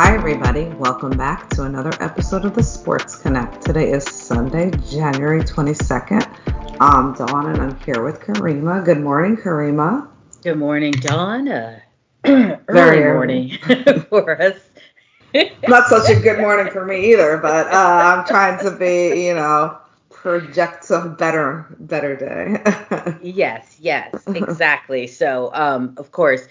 [0.00, 0.66] Hi, everybody.
[0.78, 3.60] Welcome back to another episode of the Sports Connect.
[3.62, 6.76] Today is Sunday, January 22nd.
[6.78, 8.84] I'm Dawn and I'm here with Kariemah.
[8.84, 10.06] Good morning, Kariemah.
[10.44, 11.48] Good morning, Dawn.
[11.48, 11.80] Uh,
[12.24, 13.58] early morning
[14.08, 14.60] for us.
[15.66, 19.34] Not such a good morning for me either, but uh, I'm trying to be, you
[19.34, 19.78] know,
[20.10, 23.16] project a better, better day.
[23.20, 25.08] yes, yes, exactly.
[25.08, 26.46] So, um, of course,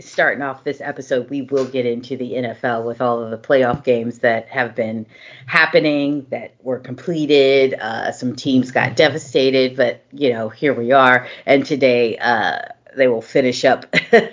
[0.00, 3.82] starting off this episode, we will get into the NFL with all of the playoff
[3.82, 5.06] games that have been
[5.46, 7.74] happening, that were completed.
[7.74, 11.26] Uh, some teams got devastated, but you know, here we are.
[11.46, 12.60] And today, uh,
[12.96, 14.28] they will finish up yeah.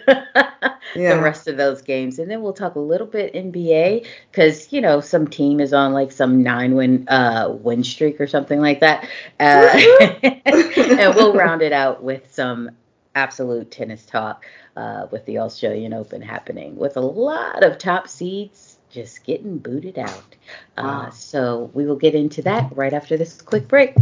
[0.93, 4.81] the rest of those games, and then we'll talk a little bit NBA because you
[4.81, 8.81] know some team is on like some nine win uh, win streak or something like
[8.81, 9.07] that,
[9.39, 9.79] uh,
[10.23, 12.71] and we'll round it out with some
[13.15, 18.77] absolute tennis talk uh, with the Australian Open happening, with a lot of top seeds
[18.89, 20.35] just getting booted out.
[20.77, 21.09] Uh, wow.
[21.09, 23.95] So we will get into that right after this quick break.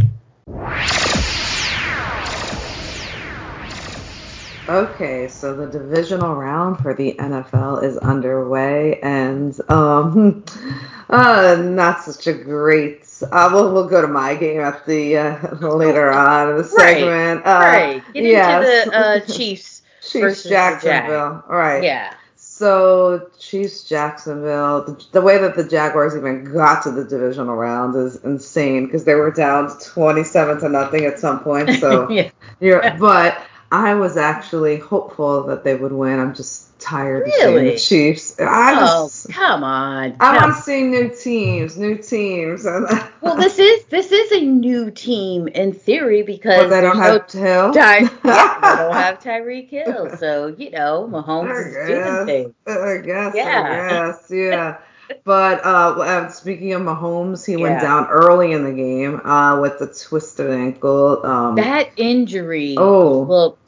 [4.66, 10.42] Okay, so the divisional round for the NFL is underway, and um,
[11.10, 13.06] uh, not such a great.
[13.30, 17.44] Uh, we'll we'll go to my game at the uh, later on in the segment.
[17.44, 18.12] Right, uh, right.
[18.14, 18.84] Get yes.
[18.84, 19.82] into the uh, Chiefs.
[20.08, 21.44] Chiefs Jacksonville.
[21.48, 21.82] Right.
[21.82, 22.14] Yeah.
[22.36, 24.84] So Chiefs Jacksonville.
[24.84, 29.04] The, the, way that the Jaguars even got to the divisional round is insane because
[29.04, 31.70] they were down 27 to nothing at some point.
[31.80, 32.30] So yeah.
[32.60, 33.42] you're, but
[33.72, 36.20] I was actually hopeful that they would win.
[36.20, 37.32] I'm just tired really?
[37.32, 38.40] of seeing the Chiefs.
[38.40, 40.16] I oh, come on.
[40.20, 42.64] I want to see new teams, new teams.
[43.20, 47.34] well, this is this is a new team in theory because well, they don't have
[47.34, 47.72] no Hill.
[47.72, 52.54] Ty- yeah, they don't have Tyreek Hill, so you know Mahomes is doing things.
[52.66, 53.34] I guess.
[53.34, 54.06] Yeah.
[54.06, 54.26] Yes.
[54.30, 54.78] Yeah.
[55.24, 57.58] But uh, speaking of Mahomes, he yeah.
[57.58, 61.24] went down early in the game uh, with the twisted ankle.
[61.24, 63.22] Um, that injury oh.
[63.22, 63.63] looked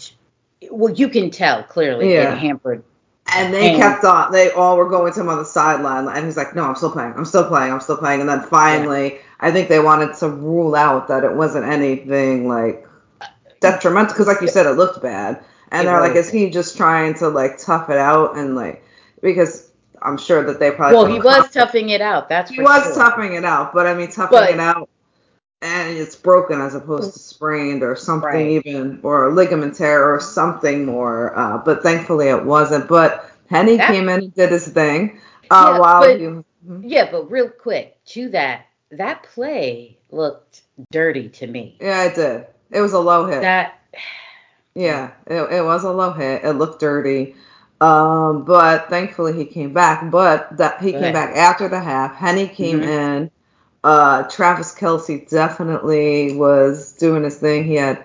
[0.71, 0.93] well.
[0.93, 2.33] You can tell clearly yeah.
[2.33, 2.83] it hampered.
[3.35, 4.31] And they and, kept on.
[4.31, 6.93] They all were going to him on the sideline, and he's like, "No, I'm still
[6.93, 7.15] playing.
[7.17, 7.73] I'm still playing.
[7.73, 9.21] I'm still playing." And then finally, yeah.
[9.41, 12.87] I think they wanted to rule out that it wasn't anything like
[13.61, 15.43] detrimental, because like you said, it looked bad.
[15.73, 18.85] And it they're like, "Is he just trying to like tough it out?" And like,
[19.21, 19.71] because
[20.03, 20.97] I'm sure that they probably.
[20.97, 22.29] Well, he was toughing it out.
[22.29, 22.95] That's he was sure.
[22.95, 24.89] toughing it out, but I mean toughing but, it out,
[25.63, 28.67] and it's broken as opposed to sprained or something right.
[28.67, 31.37] even, or a ligament tear or something more.
[31.39, 32.89] Uh, but thankfully it wasn't.
[32.89, 35.21] But that, came in and did his thing.
[35.51, 36.81] Uh, yeah, while but, mm-hmm.
[36.85, 41.77] yeah, but real quick to that, that play looked dirty to me.
[41.81, 42.47] Yeah, it did.
[42.71, 43.43] It was a low hit.
[43.43, 43.81] That.
[44.79, 46.45] Yeah, it, it was a low hit.
[46.45, 47.35] It looked dirty.
[47.81, 50.11] Um, but thankfully he came back.
[50.11, 52.15] But that he came back after the half.
[52.15, 52.89] Henne came mm-hmm.
[52.91, 53.31] in.
[53.87, 57.63] Uh, Travis Kelce definitely was doing his thing.
[57.63, 58.03] He had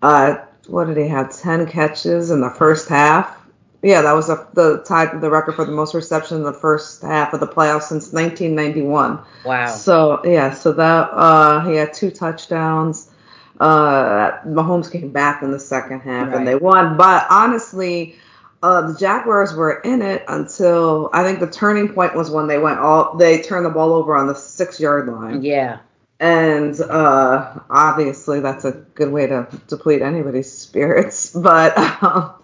[0.00, 0.36] uh,
[0.68, 1.36] what did he have?
[1.36, 3.36] Ten catches in the first half.
[3.82, 7.02] Yeah, that was a, the tied the record for the most reception in the first
[7.02, 9.18] half of the playoffs since 1991.
[9.44, 9.66] Wow.
[9.66, 13.10] So yeah, so that uh, he had two touchdowns.
[13.58, 16.36] Uh, Mahomes came back in the second half right.
[16.36, 16.96] and they won.
[16.96, 18.14] But honestly,
[18.62, 22.58] uh, the Jaguars were in it until I think the turning point was when they
[22.58, 25.42] went all they turned the ball over on the six yard line.
[25.42, 25.80] Yeah.
[26.18, 31.30] And uh, obviously that's a good way to deplete anybody's spirits.
[31.32, 32.34] But um,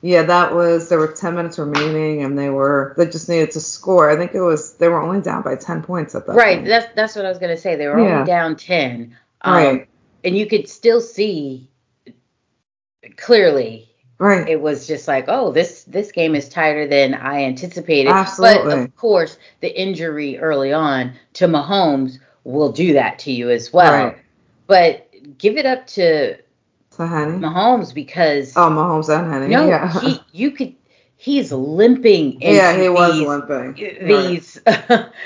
[0.00, 3.60] yeah, that was there were ten minutes remaining and they were they just needed to
[3.60, 4.10] score.
[4.10, 6.68] I think it was they were only down by ten points at that right, point.
[6.68, 7.76] that's that's what I was gonna say.
[7.76, 8.14] They were yeah.
[8.14, 9.16] only down ten.
[9.42, 9.88] Um, right.
[10.24, 11.68] And you could still see
[13.16, 13.87] clearly
[14.18, 14.48] Right.
[14.48, 18.10] It was just like, oh, this this game is tighter than I anticipated.
[18.10, 18.74] Absolutely.
[18.74, 23.72] But of course, the injury early on to Mahomes will do that to you as
[23.72, 24.06] well.
[24.06, 24.18] Right.
[24.66, 25.08] But
[25.38, 27.40] give it up to to Henne.
[27.40, 29.50] Mahomes because oh, Mahomes and Henne.
[29.50, 30.00] No, yeah.
[30.00, 30.74] he you could
[31.16, 32.40] he's limping.
[32.40, 33.74] yeah, he was limping.
[34.06, 34.60] These.
[34.66, 35.06] Right.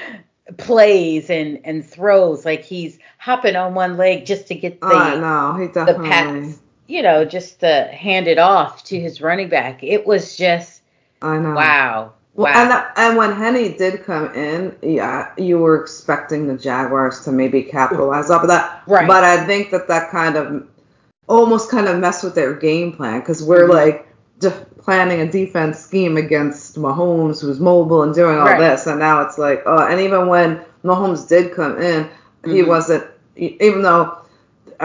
[0.59, 5.15] plays and and throws like he's hopping on one leg just to get the uh,
[5.15, 6.59] no, the pass
[6.93, 9.83] you know, just to hand it off to his running back.
[9.83, 10.83] It was just,
[11.23, 11.55] I know.
[11.55, 12.13] Wow.
[12.35, 12.63] Well, wow.
[12.63, 17.63] and and when Henne did come in, yeah, you were expecting the Jaguars to maybe
[17.63, 18.83] capitalize off of that.
[18.87, 19.09] Right.
[19.09, 20.69] But I think that that kind of
[21.29, 23.73] almost kind of messed with their game plan because we're mm-hmm.
[23.73, 24.09] like
[24.39, 28.59] de- planning a defense scheme against Mahomes, who's mobile and doing all right.
[28.59, 32.53] this, and now it's like, oh, and even when Mahomes did come in, mm-hmm.
[32.53, 33.07] he wasn't,
[33.37, 34.22] even though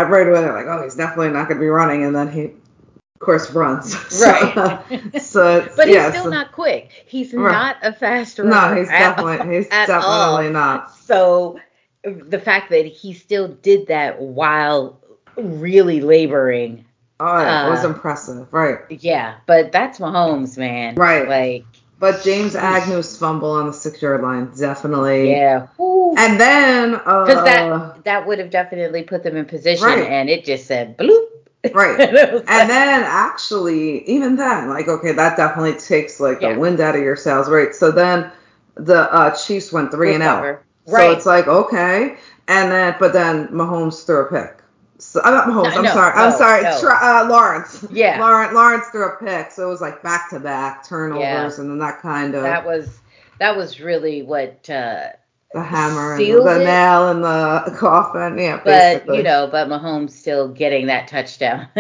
[0.04, 2.44] right away they're like, oh, he's definitely not going to be running, and then he
[2.46, 3.94] of course, runs.
[4.22, 5.22] Right.
[5.22, 6.92] so, but he's yeah, still so- not quick.
[7.08, 7.52] He's Right.
[7.52, 8.52] not a fast runner.
[8.52, 10.06] No, he's definitely he's definitely
[10.48, 10.50] all.
[10.52, 10.96] not.
[10.96, 11.60] So
[12.04, 15.02] the fact that he still did that while
[15.36, 16.86] really laboring,
[17.20, 18.78] Oh, yeah, it was Uh, impressive, right?
[18.90, 19.38] yeah.
[19.48, 20.94] But that's Mahomes, man.
[20.94, 21.28] Right.
[21.28, 21.66] Like,
[22.00, 25.32] But James Agnew's fumble on the six yard line definitely.
[25.32, 25.62] yeah.
[25.78, 30.08] Because And then, uh, that that would have definitely put them in position, Right.
[30.08, 31.26] and it just said bloop.
[31.74, 32.00] right.
[32.00, 36.54] And like- then actually, even then, like, okay, that definitely takes like Yeah.
[36.54, 37.74] the wind out of your sails, right?
[37.74, 38.30] So then
[38.76, 40.44] the uh, Chiefs went three and out.
[40.44, 40.64] Recover.
[40.88, 42.16] So it's like okay,
[42.48, 44.58] and then but then Mahomes threw a pick.
[45.00, 45.72] So I'm not Mahomes.
[45.74, 46.14] No, I'm no, sorry.
[46.14, 46.64] I'm no, sorry.
[46.64, 46.80] no.
[46.80, 47.86] Tra- uh, Lawrence.
[47.92, 48.20] Yeah.
[48.20, 48.54] Lawrence.
[48.54, 51.62] Lawrence threw a pick, so it was like back to back turnovers, Yeah.
[51.62, 53.00] and then that kind of that was
[53.40, 54.70] that was really what.
[54.70, 55.10] Uh,
[55.54, 56.66] the hammer and the it.
[56.66, 58.38] nail in the coffin.
[58.38, 59.18] Yeah, but basically.
[59.18, 61.68] you know, but Mahomes still getting that touchdown.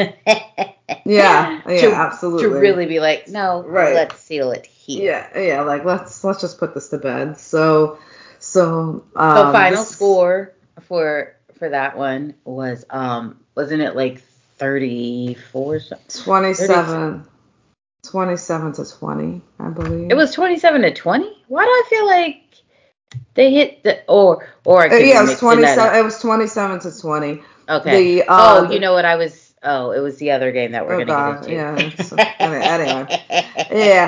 [1.06, 2.44] Yeah, yeah, to, absolutely.
[2.44, 3.94] To really be like, no, Right.
[3.94, 5.28] let's seal it here.
[5.36, 5.62] Yeah, yeah.
[5.62, 7.38] Like let's let's just put this to bed.
[7.38, 8.00] So,
[8.40, 9.06] so.
[9.16, 14.21] Um, So final this- score for for that one was um wasn't it like
[14.57, 16.24] 34 something?
[16.24, 17.25] 27,
[18.04, 20.12] 27 to 20, I believe.
[20.12, 21.44] It was 27 to 20?
[21.48, 22.44] Why do I feel like
[23.33, 25.95] they hit the or or I Uh, yeah, it was 27.
[25.95, 27.44] It was 27 to 20.
[27.69, 28.15] Okay.
[28.19, 30.86] The, uh, oh, you know what I was Oh, it was the other game that
[30.88, 31.52] we're Oh, going to get into.
[31.54, 31.90] yeah.
[32.04, 33.08] So, anyway.
[33.72, 34.08] Yeah.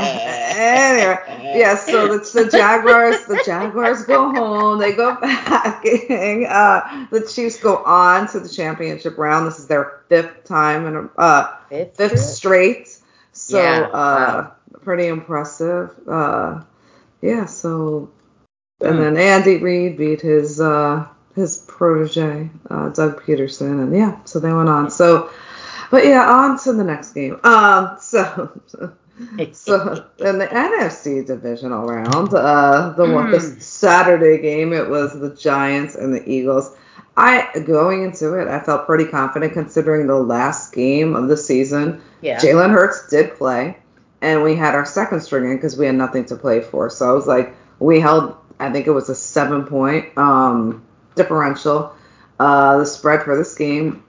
[0.58, 1.76] Anyway, yeah.
[1.76, 3.26] So it's the Jaguars.
[3.26, 4.80] The Jaguars go home.
[4.80, 6.46] They go packing.
[6.50, 9.48] Uh, the Chiefs go on to the championship round.
[9.48, 12.98] This is their fifth time in a uh, Fifth fifth straight?
[13.34, 14.52] So Yeah, uh,
[14.82, 15.92] pretty impressive.
[16.08, 16.62] Uh,
[17.22, 17.46] yeah.
[17.46, 18.10] So
[18.82, 19.02] and Hmm.
[19.02, 21.06] then Andy Reid beat his uh,
[21.36, 24.18] his protege uh, Doug Pederson, and yeah.
[24.26, 24.90] So they went on.
[24.90, 25.30] So,
[25.92, 27.40] but yeah, on to the next game.
[27.44, 27.98] Um.
[28.00, 28.52] So.
[29.52, 33.62] So in the NFC divisional round, uh, the one the Mm.
[33.62, 36.74] Saturday game, it was the Giants and the Eagles.
[37.18, 42.02] I going into it, I felt pretty confident considering the last game of the season.
[42.22, 42.40] yeah.
[42.40, 43.78] Jalen Hurts did play,
[44.22, 46.90] and we had our second string in because we had nothing to play for.
[46.90, 50.82] So I was like, we held, I think it was a seven point um,
[51.16, 51.94] differential.
[52.40, 54.02] Uh, the spread for this game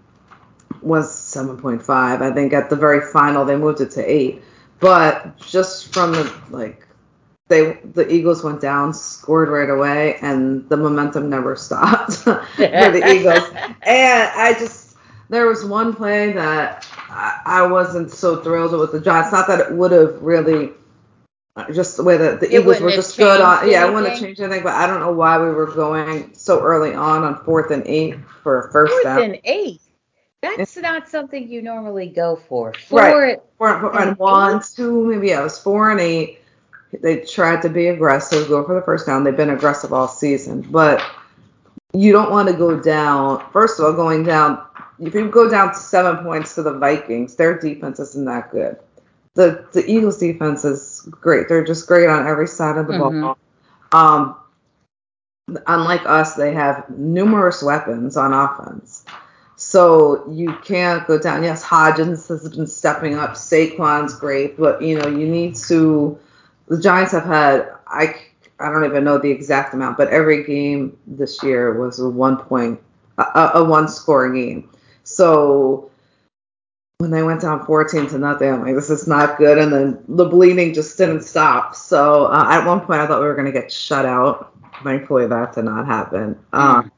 [0.83, 2.23] was 7.5.
[2.23, 4.43] I think at the very final they moved it to eight.
[4.81, 6.87] But just from the like,
[7.49, 13.03] they the Eagles went down, scored right away, and the momentum never stopped for the
[13.07, 13.45] Eagles.
[13.83, 14.97] And I just
[15.29, 19.33] there was one play that I, I wasn't so thrilled with the Giants.
[19.33, 20.73] Not that it would have really.
[21.57, 23.91] uh, Just the way that the It Eagles were just good on, changed yeah, I
[23.91, 24.29] wouldn't have anything?
[24.29, 24.63] changed anything.
[24.63, 28.17] But I don't know why we were going so early on on fourth and eight
[28.43, 29.23] for a first Fourth down.
[29.23, 29.81] and eight.
[30.43, 32.73] That's not something you normally go for.
[32.91, 33.39] Right.
[33.59, 33.79] Four.
[33.81, 36.39] Four, And one, two, maybe yeah, it was four and eight.
[36.93, 39.23] They tried to be aggressive, go for the first down.
[39.23, 41.05] They've been aggressive all season, but
[41.93, 43.45] you don't want to go down.
[43.53, 44.65] First of all, going down,
[44.99, 48.77] if you go down to seven points to the Vikings, their defense isn't that good.
[49.35, 51.49] The the Eagles defense is great.
[51.49, 53.21] They're just great on every side of the Mhm.
[53.23, 53.39] ball.
[53.93, 54.37] Um,
[55.67, 59.05] unlike us, they have numerous weapons on offense.
[59.71, 61.45] So you can't go down.
[61.45, 63.37] Yes, Hodgins has been stepping up.
[63.37, 66.19] Saquon's great, but you know you need to.
[66.67, 68.17] The Giants have had I
[68.59, 72.37] I don't even know the exact amount, but every game this year was a one
[72.37, 72.81] point
[73.17, 74.69] a, a one score game.
[75.05, 75.89] So
[76.99, 79.57] when they went down 14 to nothing, I'm like, this is not good.
[79.57, 81.77] And then the bleeding just didn't stop.
[81.77, 84.53] So uh, at one point, I thought we were going to get shut out.
[84.83, 86.37] Thankfully, that did not happen.
[86.53, 86.91] Um,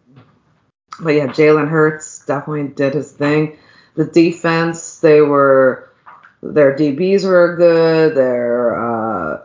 [1.01, 3.59] but yeah, Jalen Hurts definitely did his thing.
[3.95, 5.91] The defense, they were,
[6.43, 8.15] their DBs were good.
[8.15, 9.41] Their uh,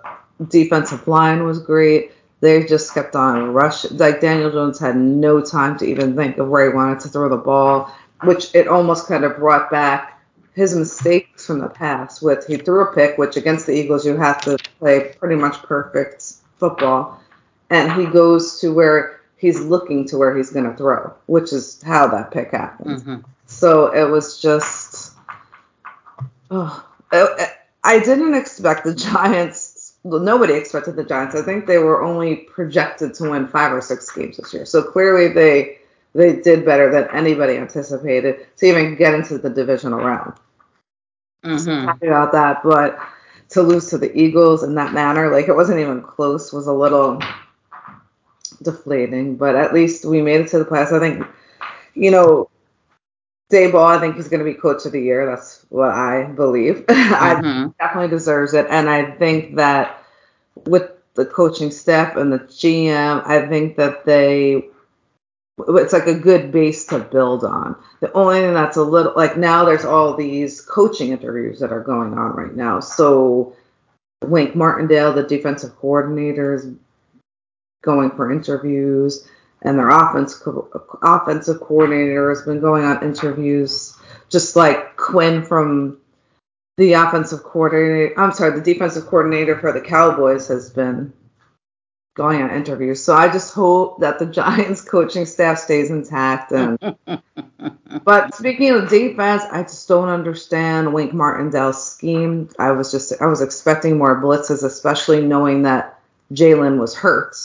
[0.47, 2.11] defensive line was great.
[2.39, 3.97] They just kept on rushing.
[3.97, 7.29] Like Daniel Jones had no time to even think of where he wanted to throw
[7.29, 7.91] the ball,
[8.23, 10.21] which it almost kind of brought back
[10.53, 12.21] his mistakes from the past.
[12.21, 15.61] With he threw a pick, which against the Eagles you have to play pretty much
[15.63, 17.19] perfect football,
[17.69, 21.81] and he goes to where he's looking to where he's going to throw, which is
[21.83, 23.01] how that pick happened.
[23.01, 23.23] Mhm.
[23.45, 25.13] So it was just,
[26.51, 27.51] oh, I,
[27.83, 29.93] I didn't expect the Giants.
[30.03, 31.35] Well, nobody expected the Giants.
[31.35, 34.65] I think they were only projected to win five or six games this year.
[34.65, 35.79] So clearly they
[36.13, 40.33] they did better than anybody anticipated to even get into the divisional round.
[41.45, 41.85] Mhm.
[41.85, 42.97] Happy about that, but
[43.49, 46.73] to lose to the Eagles in that manner, like it wasn't even close, was a
[46.73, 47.21] little
[48.61, 49.35] deflating.
[49.35, 50.91] But at least we made it to the playoffs.
[50.91, 51.25] I think,
[51.93, 52.49] you know,
[53.51, 55.25] Daboll, I think he's going to be coach of the year.
[55.25, 56.85] That's what I believe.
[56.97, 57.67] Mm-hmm.
[57.69, 60.03] I definitely deserves it, and I think that
[60.65, 64.65] with the coaching staff and the GM, I think that they
[65.67, 67.75] it's like a good base to build on.
[67.99, 71.81] The only thing that's a little like now there's all these coaching interviews that are
[71.81, 72.79] going on right now.
[72.79, 73.55] So
[74.23, 76.67] Wink Martindale, the defensive coordinator, is
[77.87, 79.27] going for interviews,
[79.61, 80.43] and their offense
[81.01, 83.97] offensive coordinator has been going on interviews,
[84.29, 85.97] just like Quinn from
[86.75, 88.13] the offensive coordinator.
[88.19, 91.13] I'm sorry, the defensive coordinator for the Cowboys has been
[92.17, 93.01] going on interviews.
[93.01, 96.51] So I just hope that the Giants coaching staff stays intact.
[96.51, 96.77] And
[98.03, 102.49] but speaking of defense, I just don't understand Wink Martindale's scheme.
[102.59, 105.99] I was just I was expecting more blitzes, especially knowing that
[106.33, 107.37] Jalen was hurt.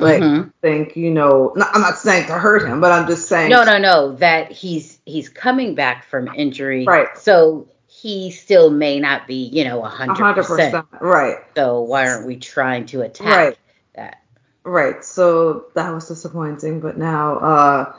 [0.00, 0.48] Like mm-hmm.
[0.60, 3.50] think you know, not, I'm not saying to hurt him, but I'm just saying.
[3.50, 4.14] No, no, no.
[4.16, 7.16] That he's he's coming back from injury, right?
[7.18, 7.68] So
[8.00, 10.16] he still may not be, you know, 100%.
[10.16, 11.00] 100%.
[11.00, 11.36] Right.
[11.54, 13.58] So why aren't we trying to attack right.
[13.94, 14.22] that?
[14.62, 15.04] Right.
[15.04, 16.80] So that was disappointing.
[16.80, 17.92] But now, uh,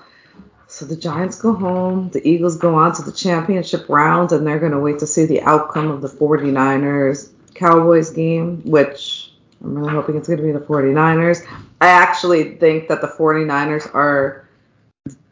[0.68, 4.60] so the Giants go home, the Eagles go on to the championship round, and they're
[4.60, 9.21] going to wait to see the outcome of the 49ers Cowboys game, which
[9.64, 11.46] I'm really hoping it's going to be the 49ers.
[11.82, 14.48] I actually think that the 49ers are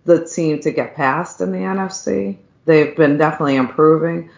[0.05, 2.37] the team to get past in the NFC.
[2.65, 4.29] They've been definitely improving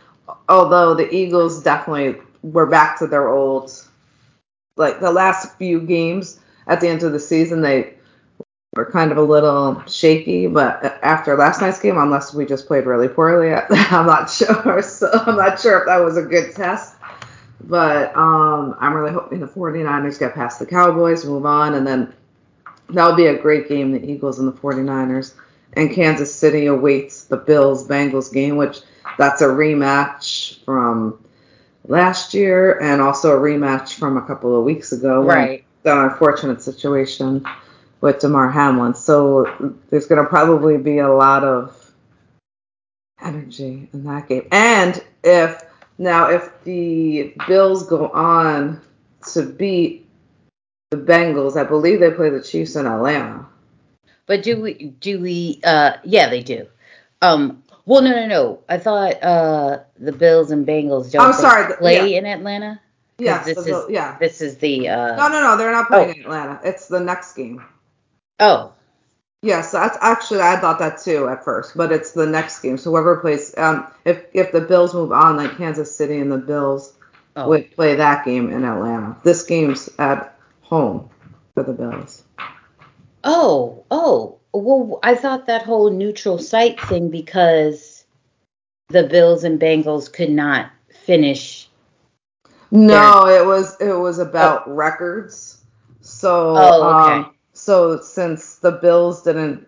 [0.49, 3.71] although the Eagles definitely were back to their old,
[4.75, 7.93] like the last few games at the end of the season, they
[8.75, 10.47] were kind of a little shaky.
[10.47, 14.81] But after last night's game, unless we just played really poorly, I'm not sure.
[14.81, 16.95] So I'm not sure if that was a good test.
[17.63, 22.13] But um, I'm really hoping the 49ers get past the Cowboys, move on, and then
[22.89, 25.33] that'll be a great game, the Eagles and the 49ers.
[25.73, 28.81] And Kansas City awaits the Bills Bengals game, which
[29.17, 31.23] that's a rematch from
[31.87, 35.23] last year and also a rematch from a couple of weeks ago.
[35.23, 35.63] Right.
[35.83, 37.45] The unfortunate situation
[38.01, 38.93] with Damar Hamlin.
[38.95, 41.93] So there's going to probably be a lot of
[43.21, 44.47] energy in that game.
[44.51, 45.63] And if
[46.01, 48.81] now if the Bills go on
[49.33, 50.07] to beat
[50.89, 53.45] the Bengals, I believe they play the Chiefs in Atlanta.
[54.25, 56.67] But do we do we uh yeah they do.
[57.21, 58.59] Um well, no, no, no.
[58.69, 62.19] I thought uh, the Bills and Bengals don't I'm sorry, play yeah.
[62.19, 62.79] in Atlanta.
[63.17, 64.17] Yes, this is yeah.
[64.19, 64.89] This is the.
[64.89, 65.15] Uh...
[65.15, 65.57] No, no, no.
[65.57, 66.11] They're not playing oh.
[66.11, 66.59] in Atlanta.
[66.63, 67.63] It's the next game.
[68.39, 68.73] Oh.
[69.43, 72.77] Yes, that's actually I thought that too at first, but it's the next game.
[72.77, 76.37] So whoever plays, um, if if the Bills move on, like Kansas City and the
[76.37, 76.93] Bills
[77.35, 77.49] oh.
[77.49, 79.17] would play that game in Atlanta.
[79.23, 81.09] This game's at home
[81.55, 82.23] for the Bills.
[83.23, 88.05] Oh, oh, well, I thought that whole neutral site thing because
[88.89, 90.71] the Bills and Bengals could not
[91.05, 91.67] finish.
[92.69, 93.41] No, their...
[93.41, 94.73] it was it was about oh.
[94.73, 95.63] records.
[96.01, 97.13] So oh, okay.
[97.15, 99.67] Um, so since the Bills didn't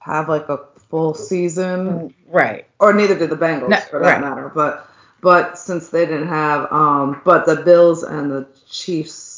[0.00, 2.66] have like a full season, right?
[2.80, 4.20] Or neither did the Bengals no, for that right.
[4.20, 4.50] matter.
[4.54, 4.88] But
[5.20, 9.36] but since they didn't have um, but the Bills and the Chiefs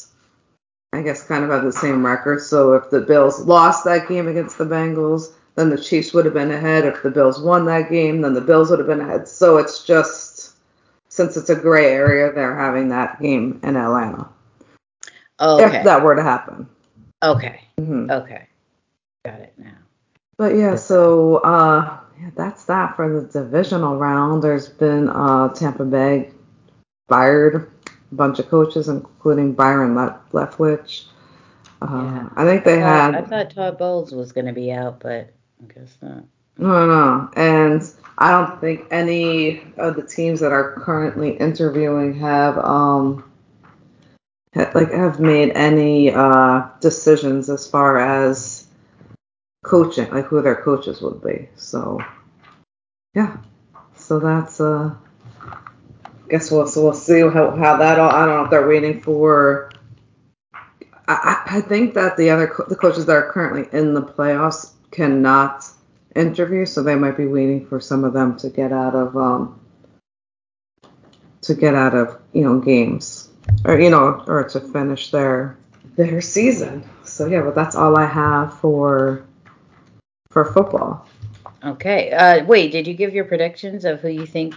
[0.91, 2.41] I guess, kind of have the same record.
[2.41, 6.33] So if the Bills lost that game against the Bengals, then the Chiefs would have
[6.33, 6.85] been ahead.
[6.85, 9.27] If the Bills won that game, then the Bills would have been ahead.
[9.27, 10.55] So it's just
[11.09, 14.29] since it's a gray area, they're having that game in Atlanta.
[15.39, 15.77] Okay.
[15.77, 16.67] If that were to happen.
[17.23, 17.61] Okay.
[17.79, 18.11] Mm-hmm.
[18.11, 18.47] Okay.
[19.25, 19.77] Got it now.
[20.37, 24.41] But yeah, so uh, yeah, that's that for the divisional round.
[24.41, 26.31] There's been uh, Tampa Bay
[27.09, 27.69] fired
[28.11, 31.05] a bunch of coaches, including Byron Leftwich.
[31.81, 32.29] Uh, yeah.
[32.35, 33.23] I think they I thought, had.
[33.23, 36.23] I thought Todd Bowles was going to be out, but I guess not.
[36.57, 37.81] No, no, and
[38.17, 43.28] I don't think any of the teams that are currently interviewing have um
[44.55, 48.67] like have made any uh decisions as far as
[49.63, 51.49] coaching, like who their coaches would be.
[51.55, 51.99] So
[53.13, 53.37] yeah,
[53.95, 54.95] so that's uh
[56.29, 58.09] guess we'll so we'll see how, how that all.
[58.09, 59.71] I don't know if they're waiting for.
[61.07, 64.73] I, I think that the other co- the coaches that are currently in the playoffs
[64.91, 65.65] cannot
[66.15, 69.59] interview, so they might be waiting for some of them to get out of um
[71.41, 73.28] to get out of you know games
[73.65, 75.57] or you know or to finish their
[75.95, 76.83] their season.
[77.03, 79.25] So yeah, but that's all I have for
[80.31, 81.07] for football.
[81.63, 82.11] Okay.
[82.11, 84.55] Uh, wait, did you give your predictions of who you think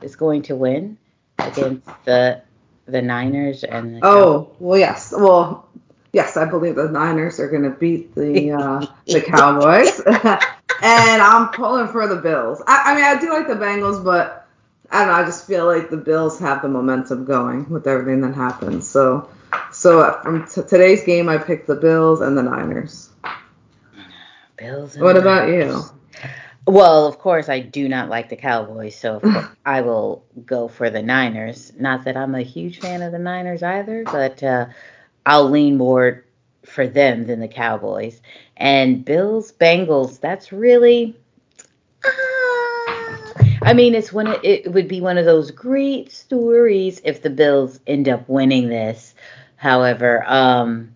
[0.00, 0.96] is going to win?
[1.38, 2.42] against the
[2.86, 5.12] the Niners and the Oh, well yes.
[5.16, 5.68] Well,
[6.12, 10.00] yes, I believe the Niners are going to beat the uh, the Cowboys.
[10.06, 12.62] and I'm pulling for the Bills.
[12.66, 14.47] I, I mean, I do like the Bengals, but
[14.90, 15.14] I don't know.
[15.14, 18.88] I just feel like the Bills have the momentum going with everything that happens.
[18.88, 19.28] So,
[19.70, 23.10] so from t- today's game, I picked the Bills and the Niners.
[24.56, 24.96] Bills.
[24.98, 25.82] what about you?
[26.66, 29.22] Well, of course, I do not like the Cowboys, so
[29.64, 31.72] I will go for the Niners.
[31.78, 34.66] Not that I'm a huge fan of the Niners either, but uh,
[35.24, 36.24] I'll lean more
[36.66, 38.20] for them than the Cowboys.
[38.56, 41.16] And Bills, Bengals, that's really.
[42.04, 42.37] Uh,
[43.62, 47.30] I mean, it's when it, it would be one of those great stories if the
[47.30, 49.14] Bills end up winning this.
[49.56, 50.94] However, um,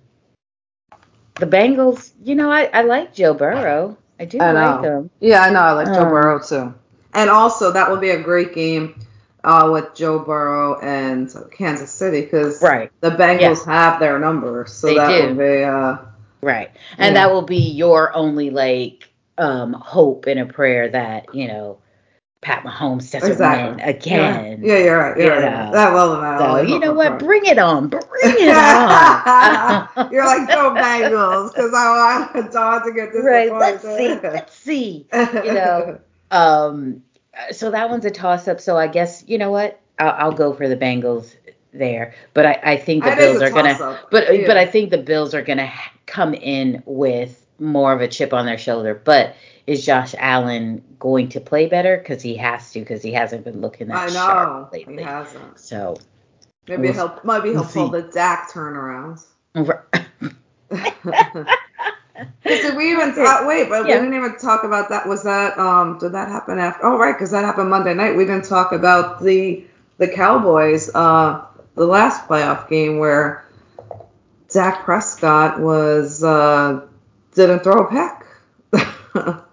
[1.35, 3.97] the Bengals, you know, I, I like Joe Burrow.
[4.21, 5.11] I do I like him.
[5.21, 5.61] Yeah, I know.
[5.61, 6.75] I like um, Joe Burrow too.
[7.15, 9.05] And also, that will be a great game
[9.45, 12.91] uh, with Joe Burrow and Kansas City because right.
[13.01, 13.73] the Bengals yeah.
[13.73, 15.27] have their number, so they that do.
[15.29, 15.97] will be uh,
[16.41, 17.27] right, and yeah.
[17.27, 21.79] that will be your only like um, hope and a prayer that you know
[22.43, 23.77] Pat Mahomes doesn't exactly.
[23.77, 24.63] win again.
[24.65, 24.75] Yeah.
[24.75, 25.17] yeah, you're right.
[25.17, 25.67] You're you right.
[25.67, 25.73] Know.
[25.73, 27.21] That will So you know what?
[27.21, 27.89] Bring it on.
[27.89, 30.13] Bring it on.
[30.13, 33.25] you're like go Bengals because I want Dawn to get this.
[33.25, 33.53] Right.
[33.53, 34.09] Let's see.
[34.21, 35.07] Let's see.
[35.13, 36.01] You know.
[36.33, 37.05] Um.
[37.53, 38.61] So that one's a toss up.
[38.61, 39.81] So I guess you know what?
[40.01, 41.33] I'll, I'll go for the Bengals
[41.73, 42.15] there.
[42.35, 44.01] But I, I think the that Bills are gonna.
[44.11, 44.47] But yeah.
[44.49, 45.73] but I think the Bills are gonna
[46.07, 48.95] come in with more of a chip on their shoulder.
[48.95, 51.97] But is Josh Allen going to play better?
[51.97, 54.99] Because he has to, because he hasn't been looking that I know, sharp lately.
[54.99, 55.59] He hasn't.
[55.59, 55.97] So
[56.69, 58.01] maybe we'll, he'll maybe he'll we'll pull see.
[58.01, 59.25] the Dak turnaround.
[62.45, 63.47] did we even talk?
[63.47, 63.97] Wait, but yeah.
[63.97, 65.07] we didn't even talk about that.
[65.07, 65.99] Was that um?
[65.99, 66.85] Did that happen after?
[66.85, 68.17] Oh, right, because that happened Monday night.
[68.17, 69.65] We didn't talk about the
[69.99, 70.91] the Cowboys.
[70.95, 73.45] Uh, the last playoff game where
[74.51, 76.87] Dak Prescott was uh
[77.35, 78.27] didn't throw a pack.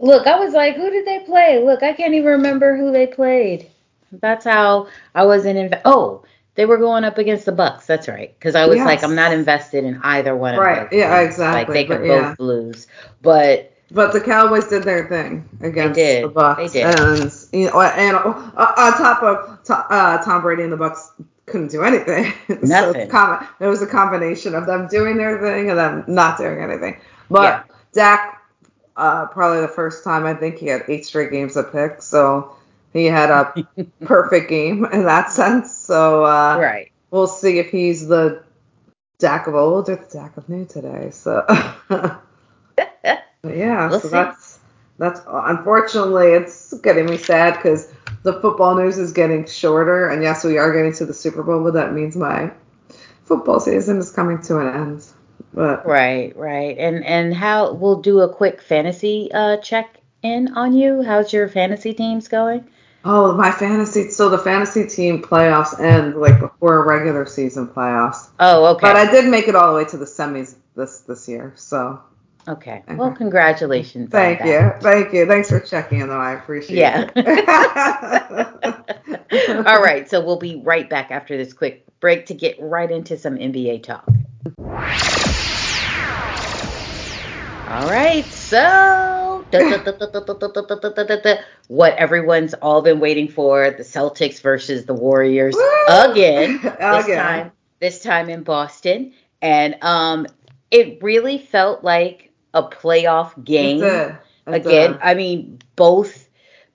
[0.00, 1.62] Look, I was like, who did they play?
[1.62, 3.70] Look, I can't even remember who they played.
[4.12, 5.78] That's how I wasn't in.
[5.84, 7.86] Oh, they were going up against the Bucs.
[7.86, 8.34] That's right.
[8.38, 8.86] Because I was yes.
[8.86, 10.66] like, I'm not invested in either one of them.
[10.66, 10.92] Right.
[10.92, 11.20] Yeah.
[11.20, 11.74] Exactly.
[11.74, 12.34] Like they could but, both yeah.
[12.38, 12.86] lose,
[13.22, 13.66] but.
[13.92, 16.72] But the Cowboys did their thing against the Bucs.
[16.72, 17.00] They did.
[17.00, 21.10] And you know, and uh, on top of uh, Tom Brady and the Bucs
[21.50, 22.32] couldn't do anything.
[22.62, 23.10] Nothing.
[23.10, 27.00] so it was a combination of them doing their thing and them not doing anything.
[27.28, 27.74] But yeah.
[27.92, 28.40] Dak
[29.00, 32.54] uh, probably the first time I think he had eight straight games of picks, so
[32.92, 33.66] he had a
[34.04, 35.74] perfect game in that sense.
[35.76, 38.42] So uh, right, we'll see if he's the
[39.18, 41.10] Dak of old or the Dak of new today.
[41.12, 41.44] So
[43.44, 44.58] yeah, we'll so that's
[44.98, 47.90] that's unfortunately it's getting me sad because
[48.22, 51.62] the football news is getting shorter, and yes, we are getting to the Super Bowl,
[51.62, 52.50] but that means my
[53.24, 55.06] football season is coming to an end.
[55.54, 56.76] But right, right.
[56.78, 61.02] And and how we'll do a quick fantasy uh, check in on you.
[61.02, 62.68] How's your fantasy teams going?
[63.02, 64.10] Oh, my fantasy.
[64.10, 68.28] So the fantasy team playoffs end like before regular season playoffs.
[68.38, 68.82] Oh, okay.
[68.82, 71.52] But I did make it all the way to the semis this this year.
[71.56, 72.00] So.
[72.48, 72.82] Okay.
[72.88, 74.10] Well, congratulations.
[74.10, 74.72] Thank you.
[74.80, 75.26] Thank you.
[75.26, 76.18] Thanks for checking in, though.
[76.18, 77.10] I appreciate yeah.
[77.14, 77.26] it.
[79.32, 79.62] Yeah.
[79.66, 80.08] all right.
[80.08, 83.82] So we'll be right back after this quick break to get right into some NBA
[83.82, 84.08] talk.
[87.70, 89.44] All right, so
[91.68, 95.86] what everyone's all been waiting for: the Celtics versus the Warriors Woo!
[95.88, 96.60] again.
[96.62, 100.26] This time, this time in Boston, and um,
[100.72, 103.82] it really felt like a playoff game.
[103.82, 104.98] It's a, it's again.
[105.02, 106.28] I mean, both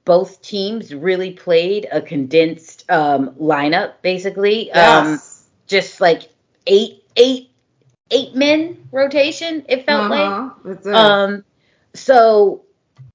[0.06, 4.72] both teams really played a condensed um, lineup, basically.
[4.72, 5.08] Um, yes.
[5.08, 6.30] Um, just like
[6.68, 7.50] eight eight
[8.12, 9.66] eight men rotation.
[9.68, 10.50] It felt uh-huh.
[10.64, 10.86] like.
[10.86, 11.44] Um,
[11.94, 12.64] so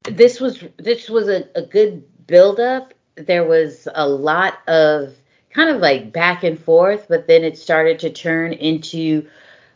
[0.05, 2.95] this was this was a, a good build up.
[3.15, 5.15] There was a lot of
[5.51, 9.29] kind of like back and forth, but then it started to turn into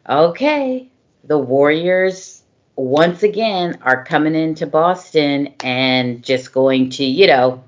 [0.09, 0.91] okay,
[1.25, 2.43] the Warriors
[2.77, 7.63] once again are coming into Boston and just going to, you know,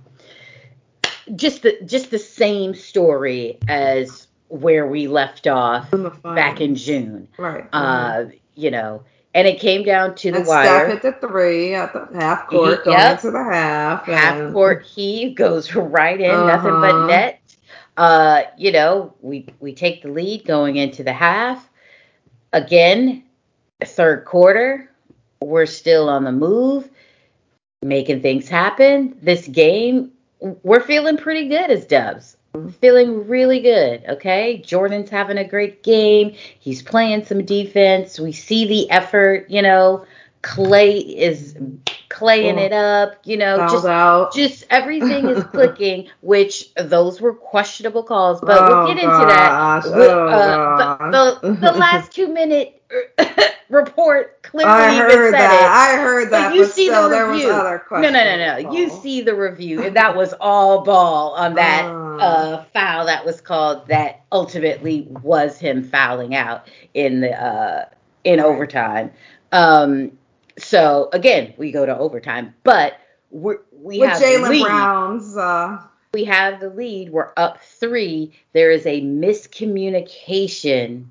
[1.35, 5.93] just the just the same story as where we left off
[6.23, 7.29] back in June.
[7.37, 7.67] Right.
[7.73, 9.03] Uh, you know,
[9.35, 10.89] and it came down to the and wire.
[10.89, 13.13] Steph at the three at the half court, he, going yep.
[13.17, 14.07] into the half.
[14.07, 16.47] Half court heave goes right in, uh-huh.
[16.47, 17.07] nothing but uh-huh.
[17.07, 17.41] net.
[17.97, 21.69] Uh, you know, we we take the lead going into the half.
[22.53, 23.25] Again,
[23.85, 24.91] third quarter,
[25.41, 26.89] we're still on the move,
[27.83, 29.17] making things happen.
[29.23, 32.37] This game, we're feeling pretty good as Dubs
[32.81, 34.03] feeling really good.
[34.09, 34.59] Okay.
[34.65, 36.33] Jordan's having a great game.
[36.59, 38.19] He's playing some defense.
[38.19, 40.07] We see the effort, you know,
[40.43, 41.57] Klay is
[42.09, 44.33] claying it up, you know, Fouled just out.
[44.35, 49.49] just everything is clicking, which those were questionable calls, but Oh, we'll get into that.
[49.51, 49.85] gosh.
[49.87, 52.76] With, Oh, uh, the, the, the last two minute
[53.69, 55.63] report clearly I heard said that.
[55.63, 55.69] it.
[55.99, 56.51] I heard that.
[56.51, 57.53] But you see still, the there was review.
[57.91, 58.73] No, no, no, no.
[58.73, 62.17] You see the review, and that was all ball on that Ah.
[62.19, 63.89] uh, foul that was called.
[63.89, 67.87] That ultimately was him fouling out in the uh,
[68.25, 69.11] in overtime.
[69.53, 70.13] Um,
[70.59, 72.95] so again, we go to overtime, but
[73.31, 74.65] we're, we with have the Jalen lead.
[74.65, 75.37] Brown's.
[75.37, 75.79] Uh,
[76.15, 77.11] We have the lead.
[77.11, 78.33] We're up three.
[78.55, 81.07] There is a miscommunication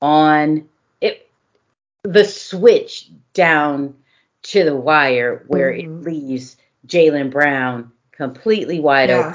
[0.00, 0.68] on.
[2.04, 3.94] The switch down
[4.42, 5.78] to the wire where Mhm.
[5.84, 6.56] it leaves
[6.88, 9.34] Jaylen Brown completely wide open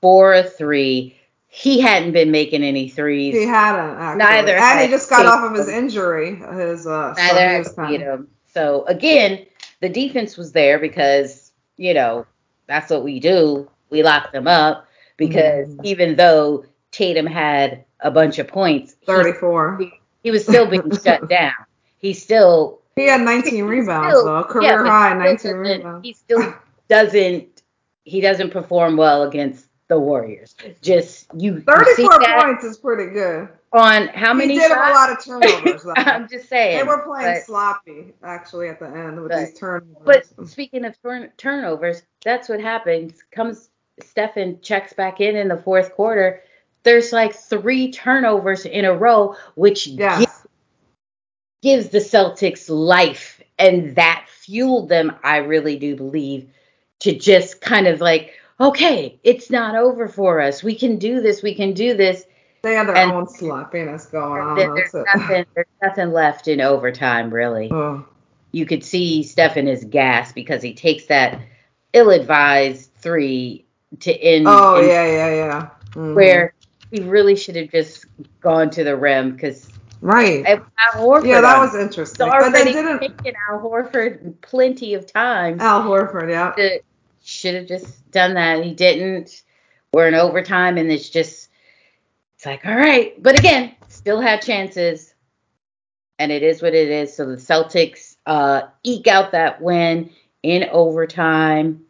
[0.00, 1.16] for a three.
[1.48, 3.34] He hadn't been making any threes.
[3.34, 4.18] he hadn't actually.
[4.18, 6.36] Neither and had he just got off of his injury.
[6.36, 9.44] His uh, so Neither he had was kinda- So again,
[9.80, 12.26] the defense was there because you know
[12.68, 13.68] that's what we do.
[13.90, 15.84] We lock them up because Mhm.
[15.84, 19.80] even though Tatum had a bunch of points, he, 34.
[20.22, 21.52] he was still being shut down.
[21.98, 26.06] He still He had 19 rebounds still- though, career but high 19 rebounds.
[26.06, 26.54] He still
[26.88, 27.62] doesn't.
[28.04, 30.54] He doesn't perform well against the Warriors.
[30.82, 33.48] Just you, you see 34 that points is pretty good.
[33.72, 35.92] on how many he did have a lot of turnovers though.
[35.96, 36.78] I'm just saying.
[36.78, 40.32] they were playing but- sloppy actually at the end with But- these turnovers.
[40.38, 43.22] But speaking of turn- turnovers, that's what happens.
[43.32, 43.68] Comes
[44.00, 46.42] Stefan checks back in in the fourth quarter.
[46.84, 50.24] There's like three turnovers in a row, which yes.
[51.62, 55.16] Gives the Celtics life, and that fueled them.
[55.22, 56.50] I really do believe
[57.00, 60.62] to just kind of like, okay, it's not over for us.
[60.62, 61.42] We can do this.
[61.42, 62.24] We can do this.
[62.62, 64.56] They had their and- own sloppiness going on.
[64.56, 65.46] There's nothing.
[65.54, 67.70] There's nothing left in overtime, really.
[67.70, 68.04] Oh,
[68.52, 71.40] you could see Stefan is gas because he takes that
[71.92, 73.64] ill-advised three
[74.00, 75.70] to end oh yeah, yeah, yeah.
[75.92, 76.14] Mhm.
[76.14, 76.54] where
[76.90, 78.04] he really should have just
[78.40, 79.68] gone to the rim because
[80.00, 80.44] right.
[80.46, 80.60] Al
[80.94, 82.26] Horford Yeah, that was interesting.
[82.26, 83.00] it's But they didn't.
[83.00, 85.60] taken Al Horford plenty of times.
[85.60, 86.54] Al Horford, yeah.
[87.22, 88.64] should have just done that.
[88.64, 89.42] He didn't.
[89.92, 91.48] We're in overtime, and it's just
[92.36, 93.20] it's like all right.
[93.22, 95.14] But again, still had chances,
[96.18, 97.14] and it is what it is.
[97.16, 100.10] So the Celtics uh, eke out that win
[100.42, 101.84] in overtime.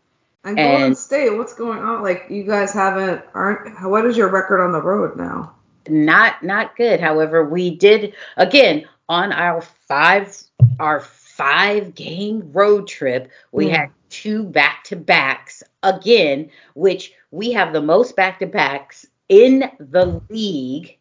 [0.45, 2.03] And Golden And- State, what's going on?
[2.03, 3.83] Like you guys haven't aren't.
[3.89, 5.55] What is your record on the road now?
[5.91, 7.01] Not not good.
[7.01, 10.37] However, we did again on our five
[10.81, 13.31] our five game road trip.
[13.53, 13.71] We Mm.
[13.77, 19.71] had two back to backs again, which we have the most back to backs in
[19.79, 20.99] the league.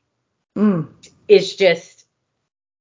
[0.56, 0.88] Mm.
[1.28, 2.06] It's just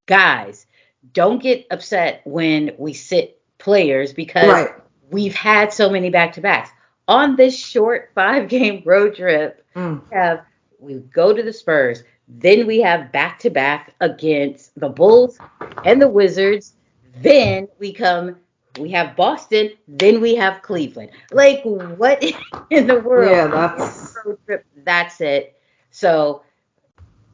[0.06, 0.66] guys,
[1.12, 4.70] don't get upset when we sit players because Right.
[5.10, 6.70] we've had so many back to backs.
[7.08, 10.02] On this short five game road trip, Mm.
[10.10, 10.40] we have
[10.86, 15.38] we go to the Spurs, then we have back to back against the Bulls
[15.84, 16.74] and the Wizards,
[17.20, 18.36] then we come
[18.78, 21.10] we have Boston, then we have Cleveland.
[21.32, 22.22] Like what
[22.70, 23.30] in the world?
[23.30, 24.66] Yeah, that's road trip.
[24.84, 25.58] That's it.
[25.90, 26.42] So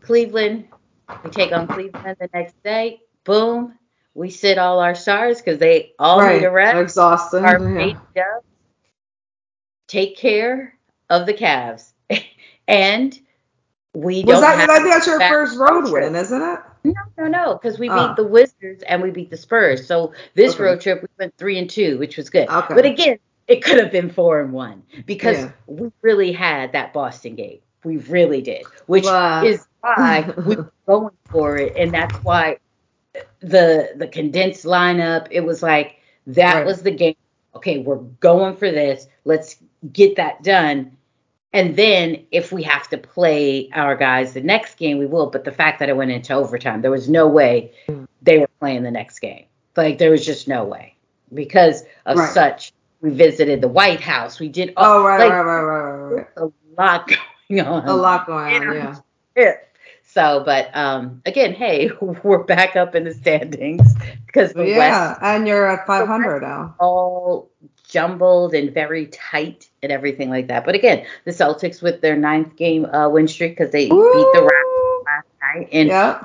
[0.00, 0.68] Cleveland,
[1.24, 3.00] we take on Cleveland the next day.
[3.24, 3.78] Boom,
[4.14, 6.40] we sit all our stars because they all right.
[6.40, 6.78] need a rest.
[6.78, 7.44] Exhausted.
[7.44, 7.94] Are yeah.
[8.36, 8.44] up.
[9.86, 10.78] Take care
[11.10, 11.92] of the Cavs,
[12.68, 13.18] and
[13.94, 16.04] we Was don't that have that, that's your first road trip.
[16.04, 16.58] win, isn't it?
[16.84, 18.08] No, no, no, because we Ah.
[18.08, 19.86] beat the Wizards and we beat the Spurs.
[19.86, 20.64] So this Okay.
[20.64, 22.48] road trip we went three and two, which was good.
[22.48, 22.74] Okay.
[22.74, 25.50] But again, it could have been four and one because Yeah.
[25.66, 27.58] we really had that Boston game.
[27.84, 32.58] We really did, which But- is why we were going for it, and that's why
[33.40, 35.26] the the condensed lineup.
[35.30, 35.96] It was like
[36.28, 36.66] that Right.
[36.66, 37.16] was the game.
[37.54, 39.06] Okay, we're going for this.
[39.26, 39.56] Let's
[39.92, 40.96] get that done.
[41.52, 45.26] And then if we have to play our guys the next game, we will.
[45.30, 47.72] But the fact that it went into overtime, there was no way
[48.22, 49.44] they were playing the next game.
[49.76, 50.94] Like there was just no way
[51.34, 52.30] because of Right.
[52.32, 52.72] such.
[53.00, 54.38] We visited the White House.
[54.38, 56.26] We did Oh right, like, right, right, right, right, right.
[56.36, 57.08] a lot
[57.48, 57.88] going on.
[57.88, 58.62] A lot going on.
[58.62, 58.74] Yeah.
[58.74, 58.96] Yeah.
[59.36, 59.52] Yeah.
[60.04, 61.90] So, but um, again, hey,
[62.22, 63.94] we're back up in the standings
[64.26, 66.74] because the yeah, West and you're at 500 now.
[66.78, 67.50] all
[67.92, 70.64] jumbled and very tight and everything like that.
[70.64, 74.50] But again, the Celtics with their ninth game uh, win streak because they beat the
[74.50, 76.18] Raptors last night and Yeah.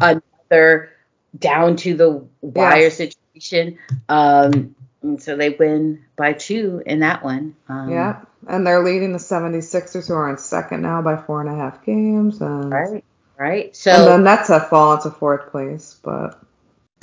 [0.50, 0.90] another
[1.38, 2.98] down to the wire Yes.
[2.98, 3.78] situation.
[4.08, 7.56] Um, and so they win by two in that one.
[7.68, 8.22] Um, Yeah.
[8.48, 11.84] And they're leading the 76ers, who are in second now by four and a half
[11.86, 12.40] games.
[12.42, 13.04] And, Right.
[13.38, 13.76] Right.
[13.76, 16.40] So and the Nets have fallen to fourth place, but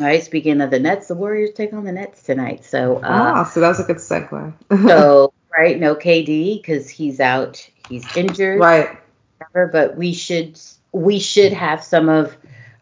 [0.01, 0.23] All right.
[0.23, 2.65] Speaking of the Nets, the Warriors take on the Nets tonight.
[2.65, 2.97] So.
[2.97, 4.53] Uh, ah, so that's a good segue.
[4.89, 7.69] so right, no KD because he's out.
[7.89, 8.61] He's injured.
[8.61, 8.99] Right.
[9.53, 10.61] But we should
[10.93, 12.37] we should have some of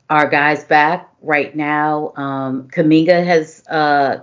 [0.09, 2.13] our guys back right now.
[2.17, 4.23] Um, Kuminga has uh,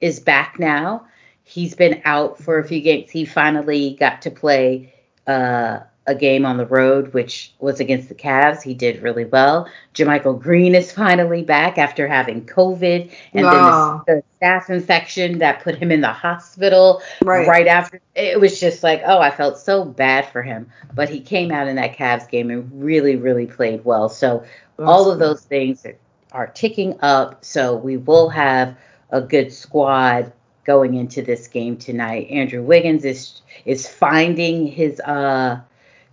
[0.00, 1.06] is back now.
[1.44, 3.10] He's been out for a few games.
[3.10, 4.94] He finally got to play
[5.26, 8.60] uh, a game on the road, which was against the Cavs.
[8.60, 9.68] He did really well.
[9.94, 14.02] JaMychal Green is finally back after having COVID and wow.
[14.06, 17.46] then the, the, staph infection that put him in the hospital right.
[17.46, 18.00] right after.
[18.16, 20.68] It was just like, oh, I felt so bad for him.
[20.92, 24.08] But he came out in that Cavs game and really, really played well.
[24.08, 24.44] So
[24.76, 25.96] That's all of those things are,
[26.32, 27.44] are ticking up.
[27.44, 28.76] So we will have
[29.10, 30.32] a good squad
[30.64, 32.28] going into this game tonight.
[32.28, 35.60] Andrew Wiggins is is finding his uh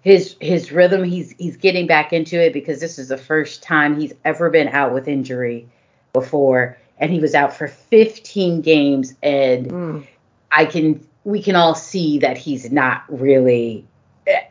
[0.02, 1.04] his his rhythm.
[1.04, 4.70] He's he's getting back into it because this is the first time he's ever been
[4.70, 5.68] out with injury
[6.14, 9.14] before, and he was out for 15 games.
[9.22, 10.08] And mm.
[10.52, 13.86] I can we can all see that he's not really
[14.28, 14.42] eh,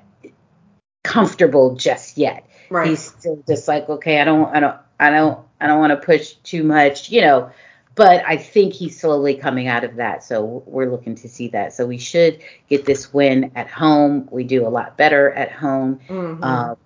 [1.02, 2.46] comfortable just yet.
[2.70, 2.90] Right.
[2.90, 6.04] He's still just like, okay, I don't, I don't, I don't, I don't want to
[6.04, 7.50] push too much, you know
[7.98, 10.22] but I think he's slowly coming out of that.
[10.22, 11.72] So we're looking to see that.
[11.72, 14.28] So we should get this win at home.
[14.30, 15.98] We do a lot better at home.
[16.08, 16.44] Mm-hmm.
[16.44, 16.76] Um,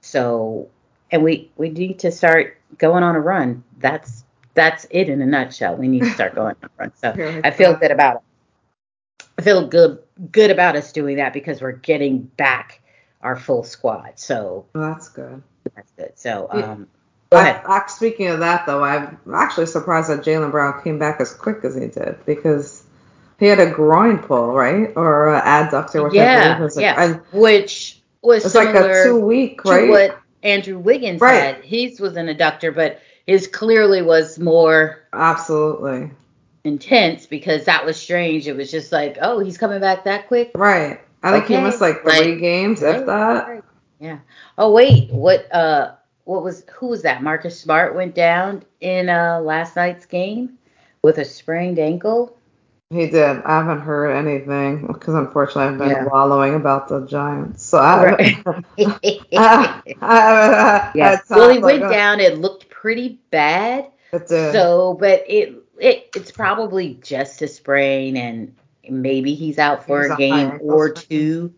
[0.00, 0.70] so
[1.10, 3.62] and we we need to start going on a run.
[3.80, 5.76] That's that's it in a nutshell.
[5.76, 6.92] We need to start going on a run.
[6.96, 9.26] So I feel good about it.
[9.36, 9.98] I feel good
[10.30, 12.80] good about us doing that because we're getting back
[13.20, 14.12] our full squad.
[14.16, 15.42] So well, that's good.
[15.76, 16.12] That's good.
[16.14, 16.88] So um,
[17.36, 21.64] I, speaking of that, though, I'm actually surprised that Jaylen Brown came back as quick
[21.64, 22.84] as he did because
[23.38, 27.02] he had a groin pull, right, or an adductor, which yeah, I believe was yeah,
[27.02, 29.88] and which was it's like a two week, right?
[29.88, 31.56] what Andrew Wiggins right.
[31.56, 31.64] had.
[31.64, 36.10] His was an adductor, but his clearly was more absolutely
[36.64, 38.46] intense because that was strange.
[38.46, 41.00] It was just like, oh, he's coming back that quick, right?
[41.22, 43.48] I think he missed like three like, games, right, if that.
[43.48, 43.64] Right.
[44.00, 44.18] Yeah.
[44.58, 45.52] Oh wait, what?
[45.52, 47.22] Uh what was who was that?
[47.22, 50.58] Marcus Smart went down in uh, last night's game
[51.02, 52.36] with a sprained ankle.
[52.90, 53.42] He did.
[53.44, 56.04] I haven't heard anything because unfortunately I've been yeah.
[56.04, 57.64] wallowing about the Giants.
[57.64, 58.42] So I, right.
[58.78, 61.18] I, I, yeah.
[61.30, 62.20] Well, he went down.
[62.20, 63.90] It looked pretty bad.
[64.12, 64.52] It did.
[64.52, 68.54] So, but it it it's probably just a sprain, and
[68.88, 71.54] maybe he's out for he's a game or two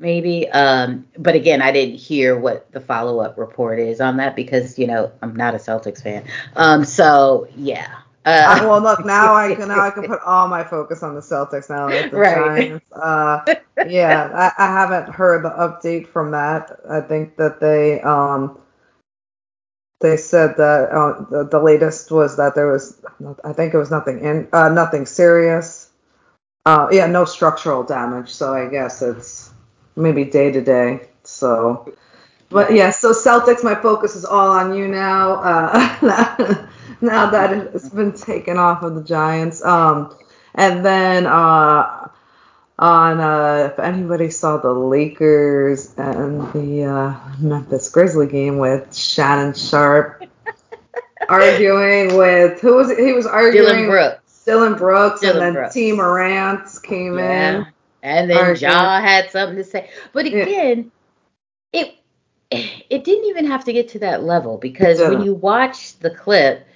[0.00, 0.48] maybe.
[0.48, 4.78] Um, but again, I didn't hear what the follow up report is on that because
[4.78, 6.24] you know I'm not a Celtics fan.
[6.56, 7.96] Um, so yeah.
[8.26, 11.14] Uh, uh, well, look now I can now I can put all my focus on
[11.14, 12.58] the Celtics now the right.
[12.58, 12.86] Giants.
[12.92, 13.44] Uh,
[13.88, 16.80] yeah, I, I haven't heard the update from that.
[16.88, 18.58] I think that they um
[20.00, 23.00] they said that uh, the, the latest was that there was
[23.44, 25.90] I think it was nothing in uh, nothing serious.
[26.66, 28.30] Uh, yeah, no structural damage.
[28.30, 29.49] So I guess it's
[30.00, 31.08] maybe day to day.
[31.22, 31.94] So,
[32.48, 35.34] but yeah, so Celtics, my focus is all on you now.
[35.34, 36.66] Uh,
[37.00, 39.64] now that it's been taken off of the Giants.
[39.64, 40.16] Um,
[40.54, 42.08] and then uh,
[42.78, 49.54] on uh, if anybody saw the Lakers and the uh, Memphis Grizzly game with Shannon
[49.54, 50.24] Sharpe
[51.28, 52.96] arguing with who was?
[52.96, 54.42] He was arguing Dillon Brooks.
[54.44, 55.74] Dillon Brooks, Dillon and then Brooks.
[55.74, 57.58] Tee Morant came yeah.
[57.58, 57.66] in.
[58.02, 59.90] And then Ja had something to say.
[60.12, 60.90] But again,
[61.72, 61.82] yeah.
[61.82, 61.94] it
[62.50, 66.66] it didn't even have to get to that level because when you watch the clip,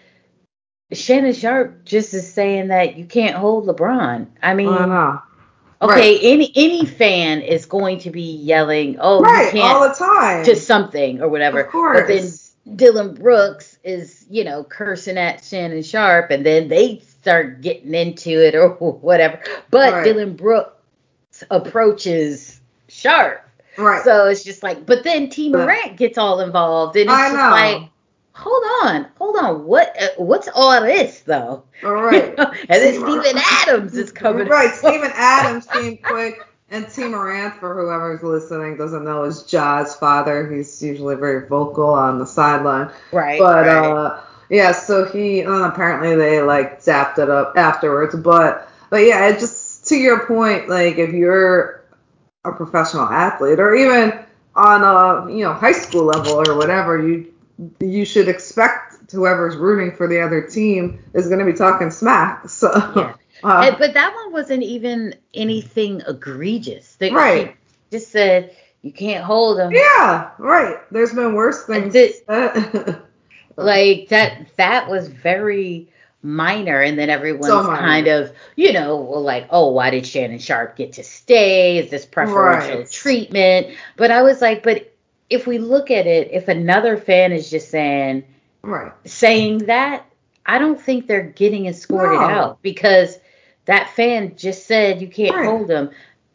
[0.93, 4.27] Shannon Sharpe just is saying that you can't hold LeBron.
[4.43, 5.19] I mean, uh-huh.
[5.83, 6.21] okay, right.
[6.23, 10.45] any any fan is going to be yelling, "Oh, right, you can't," all the time
[10.45, 11.63] to something or whatever.
[11.63, 12.01] Of course.
[12.01, 17.61] But then Dillon Brooks is, you know, cursing at Shannon Sharpe, and then they start
[17.63, 19.41] getting into it or whatever.
[19.71, 20.05] But right.
[20.05, 20.73] Dillon Brooks
[21.51, 23.41] approaches Sharpe.
[23.77, 24.05] Right.
[24.05, 27.35] So it's just like, but then Tee Morant gets all involved, and it's I just
[27.35, 27.51] know.
[27.51, 27.91] like,
[28.33, 31.65] hold on, hold on, what uh, what's all this though?
[31.85, 32.39] All right.
[32.39, 34.47] and then Steven Adams is coming.
[34.47, 36.41] Right, Steven Adams came quick.
[36.71, 40.51] And Tee Morant, for whoever's listening, doesn't know, is Ja's father.
[40.51, 42.91] He's usually very vocal on the sideline.
[43.13, 43.39] Right.
[43.39, 43.91] But right.
[43.91, 44.21] uh
[44.51, 48.17] yeah, so he uh, apparently they like zapped it up afterwards.
[48.17, 49.64] But but yeah, it just
[49.95, 51.85] to your point, like if you're
[52.45, 54.19] a professional athlete or even
[54.55, 57.33] on a you know high school level or whatever, you
[57.81, 62.49] you should expect whoever's rooting for the other team is going to be talking smack.
[62.49, 63.15] So, yeah.
[63.43, 66.97] uh, but that one wasn't even anything egregious.
[66.97, 67.57] They, right.
[67.91, 69.73] Just said you can't hold them.
[69.73, 70.79] Yeah, right.
[70.91, 71.95] There's been worse things.
[73.57, 75.89] like that that was very
[76.25, 80.77] minor and then everyone's So kind of you know like oh why did shannon sharpe
[80.77, 82.91] get to stay is this preferential Right.
[82.91, 84.93] treatment but i was like but
[85.31, 88.25] if we look at it if another fan is just saying
[88.63, 88.93] Right.
[89.05, 90.07] saying that
[90.47, 92.27] i don't think they're getting escorted No.
[92.27, 93.19] out because
[93.67, 95.45] that fan just said you can't Right.
[95.47, 95.91] hold them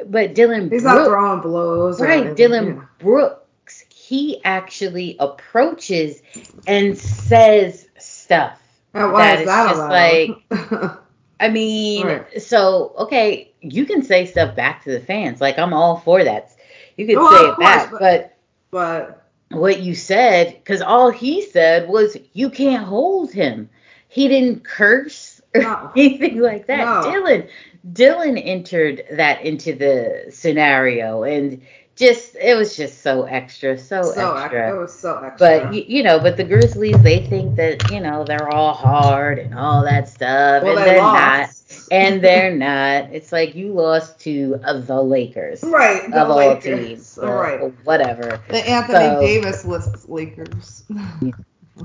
[0.06, 2.00] but dillon He's not throwing blows.
[2.00, 2.84] Right, Dillon yeah.
[3.00, 6.22] Brooks, he actually approaches
[6.68, 8.62] and says stuff.
[8.94, 11.00] Why that is that just like
[11.40, 12.42] I mean, Right.
[12.42, 15.40] so okay, you can say stuff back to the fans.
[15.40, 16.52] Like I'm all for that.
[16.98, 18.38] You can say it back, course, but,
[18.72, 23.70] but what you said, because all he said was you can't hold him.
[24.10, 25.92] He didn't curse or No.
[25.96, 26.80] anything like that.
[27.06, 27.12] No.
[27.12, 27.48] Dillon,
[27.94, 31.62] Dillon entered that into the scenario, and
[32.00, 34.76] just it was just so extra, so, so ex- extra.
[34.76, 35.38] it was so extra.
[35.38, 39.38] But you, you know, but the Grizzlies, they think that you know they're all hard
[39.38, 41.70] and all that stuff, well, and they they're lost.
[41.70, 43.14] not, and they're not.
[43.14, 46.10] It's like you lost to uh, the Lakers right.
[46.10, 46.88] The of all Lakers.
[46.88, 47.74] teams, uh, right.
[47.86, 48.42] whatever.
[48.48, 50.84] The Anthony So- Davis lists Lakers.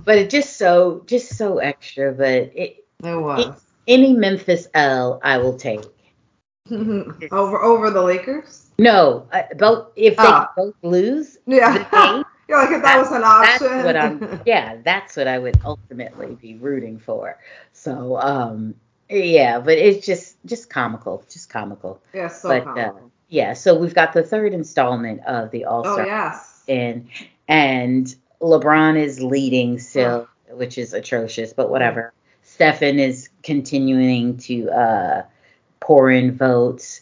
[0.04, 2.12] But it just so, just so extra.
[2.12, 3.62] But it, it was.
[3.86, 5.82] any Memphis L, I will take.
[6.70, 8.63] over over the Lakers.
[8.78, 10.50] No, uh, both if they Ah.
[10.56, 11.78] both lose, Yeah.
[12.14, 12.24] Game?
[12.48, 13.84] You're like if that was an that's option.
[13.84, 14.40] what I'm.
[14.46, 17.38] Yeah, that's what I would ultimately be rooting for.
[17.72, 18.74] So, um,
[19.08, 22.00] yeah, but it's just just comical, just comical.
[22.12, 22.28] yeah.
[22.28, 23.10] So but, uh, comical.
[23.28, 26.02] Yeah, so we've got the third installment of the All Star.
[26.02, 26.62] oh yes.
[26.68, 27.08] and
[27.48, 32.12] and LeBron is leading still, which is atrocious, but whatever.
[32.42, 35.22] Stefan is continuing to uh,
[35.80, 37.00] pour in votes.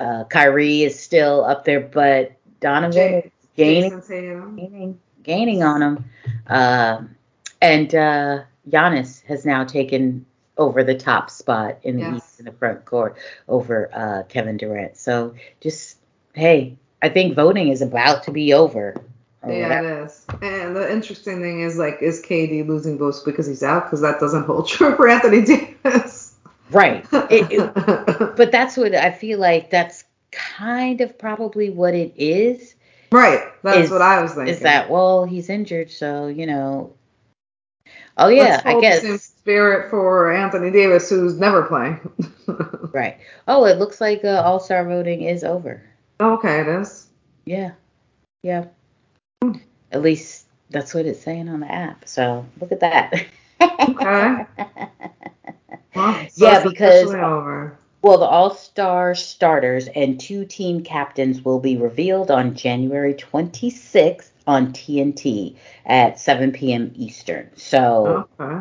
[0.00, 6.04] Uh, Kyrie is still up there, but Donovan is gaining gaining, gaining on him.
[6.46, 7.16] Um,
[7.60, 10.24] and uh, Giannis has now taken
[10.56, 12.16] over the top spot in the Yes.
[12.16, 13.16] East in the front court
[13.48, 14.96] over uh, Kevin Durant.
[14.96, 15.98] So just
[16.34, 18.94] hey, I think voting is about to be over.
[19.46, 20.26] Yeah, it is.
[20.42, 23.84] And the interesting thing is, like, is KD losing votes because he's out?
[23.84, 26.09] Because that doesn't hold true for Anthony Davis.
[26.70, 27.06] Right.
[27.30, 29.70] It- it- but that's what I feel like.
[29.70, 32.74] That's kind of probably what it is.
[33.12, 33.40] right.
[33.62, 34.54] That's is- what I was thinking.
[34.54, 36.92] Is that well, he's injured, so you know.
[38.16, 39.02] Oh yeah, I guess.
[39.02, 41.98] Same spirit for Anthony Davis, who's never playing.
[42.92, 43.18] Right.
[43.46, 45.80] Oh, it looks like uh, All Star voting is over.
[46.18, 47.06] okay, it is.
[47.44, 47.72] Yeah.
[48.42, 48.64] Yeah.
[49.92, 52.08] At least that's what it's saying on the app.
[52.08, 53.26] So look at that.
[53.62, 54.46] Okay.
[55.94, 57.78] Well, so Yeah, because- over.
[58.02, 64.30] well, the All Star starters and two team captains will be revealed on January 26th
[64.46, 66.92] on TNT at 7 p.m.
[66.94, 67.50] Eastern.
[67.56, 68.60] So Okay.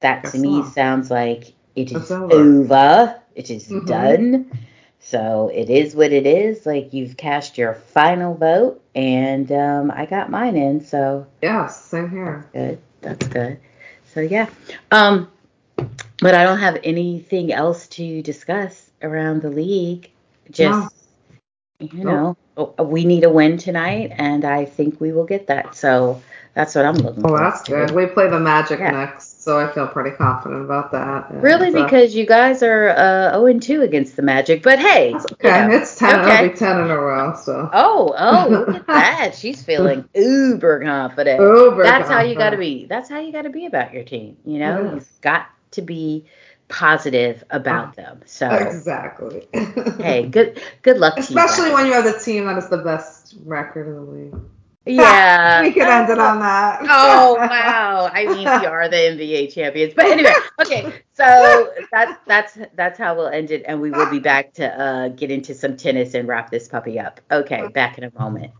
[0.00, 0.68] that Guess to me so.
[0.70, 2.32] sounds like it is over.
[2.34, 3.16] over.
[3.34, 3.86] It is Mhm.
[3.86, 4.50] done.
[4.98, 6.64] So it is what it is.
[6.66, 10.80] Like you've cast your final vote, and um, I got mine in.
[10.84, 12.46] So Yes, same here.
[12.52, 12.78] good.
[13.00, 13.58] That's good.
[14.14, 14.46] So yeah.
[14.90, 15.28] Um,
[16.22, 20.10] but I don't have anything else to discuss around the league.
[20.50, 20.94] Just
[21.80, 25.74] you know, oh, we need a win tonight, and I think we will get that.
[25.74, 26.22] So
[26.54, 27.38] that's what I'm looking Oh, for.
[27.38, 27.90] that's good.
[27.90, 28.90] We play the Magic Yeah.
[28.92, 31.30] next, so I feel pretty confident about that.
[31.30, 34.78] And, Really, uh, because you guys are uh, 0 and 2 against the Magic, but
[34.78, 35.66] hey, that's you okay.
[35.66, 35.76] know.
[35.76, 36.20] It's ten.
[36.20, 36.34] Okay.
[36.34, 37.34] It'll be ten in a row.
[37.34, 37.68] So.
[37.72, 39.34] Oh, oh, look at that.
[39.36, 41.40] She's feeling uber confident.
[41.40, 42.86] Uber That's how you got to be.
[42.86, 44.36] That's how you got to be about your team.
[44.44, 44.94] You know, Yes.
[44.94, 46.24] you've got to be
[46.68, 48.22] positive about them.
[48.24, 49.46] So, Exactly.
[49.98, 51.38] hey, good good luck to you.
[51.38, 51.74] Especially guys.
[51.74, 54.34] when you have the team that is the best record in the league.
[54.86, 56.80] yeah, we could end it on that.
[56.88, 58.10] Oh wow!
[58.12, 61.02] I mean, we are the NBA champions, but anyway, okay.
[61.12, 65.08] So that's that's that's how we'll end it, and we will be back to uh,
[65.08, 67.20] get into some tennis and wrap this puppy up.
[67.30, 68.52] Okay, back in a moment.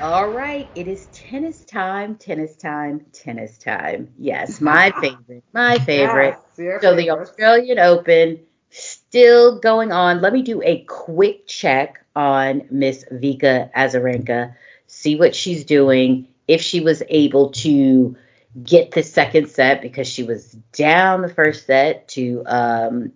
[0.00, 4.12] All right, it is tennis time, tennis time, tennis time.
[4.16, 6.36] Yes, my favorite, my favorite.
[6.56, 7.10] Yes, So the.
[7.10, 8.38] Australian Open
[8.70, 10.20] still going on.
[10.20, 14.54] Let me do a quick check on Miss Vika Azarenka,
[14.86, 18.16] see what she's doing, if she was able to
[18.62, 23.12] get the second set because she was down the first set to um,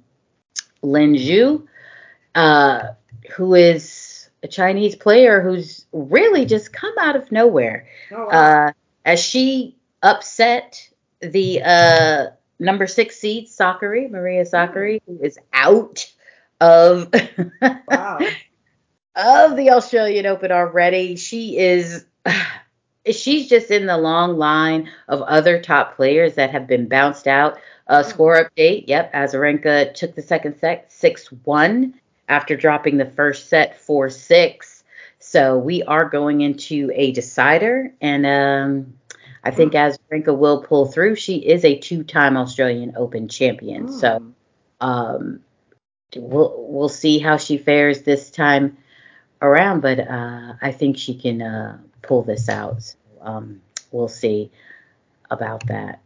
[0.82, 1.66] Lin Zhu,
[2.34, 2.88] uh,
[3.36, 3.88] who is
[4.42, 8.28] a Chinese player who's really just come out of nowhere Oh, wow.
[8.28, 8.72] uh,
[9.04, 10.88] as she upset
[11.20, 12.26] the uh,
[12.58, 16.10] number six seed Sakkari, Maria Sakkari, who is out
[16.60, 17.12] of
[17.88, 18.18] wow.
[19.16, 21.16] of the Australian Open already.
[21.16, 22.04] She is.
[23.10, 27.58] She's just in the long line of other top players that have been bounced out.
[27.88, 28.84] Uh, score update.
[28.86, 31.94] Yep, Azarenka took the second set 6 1
[32.32, 34.84] after dropping the first set 4 6.
[35.18, 38.94] So we are going into a decider, and um,
[39.44, 41.14] I think Azarenka will pull through.
[41.14, 43.86] She is a two time Australian Open champion.
[43.86, 44.00] Mm.
[44.00, 44.32] So
[44.80, 45.40] um,
[46.16, 48.78] we'll, we'll see how she fares this time
[49.40, 52.82] around, but uh, I think she can uh, pull this out.
[52.82, 53.60] So, um,
[53.92, 54.50] we'll see
[55.30, 56.00] about that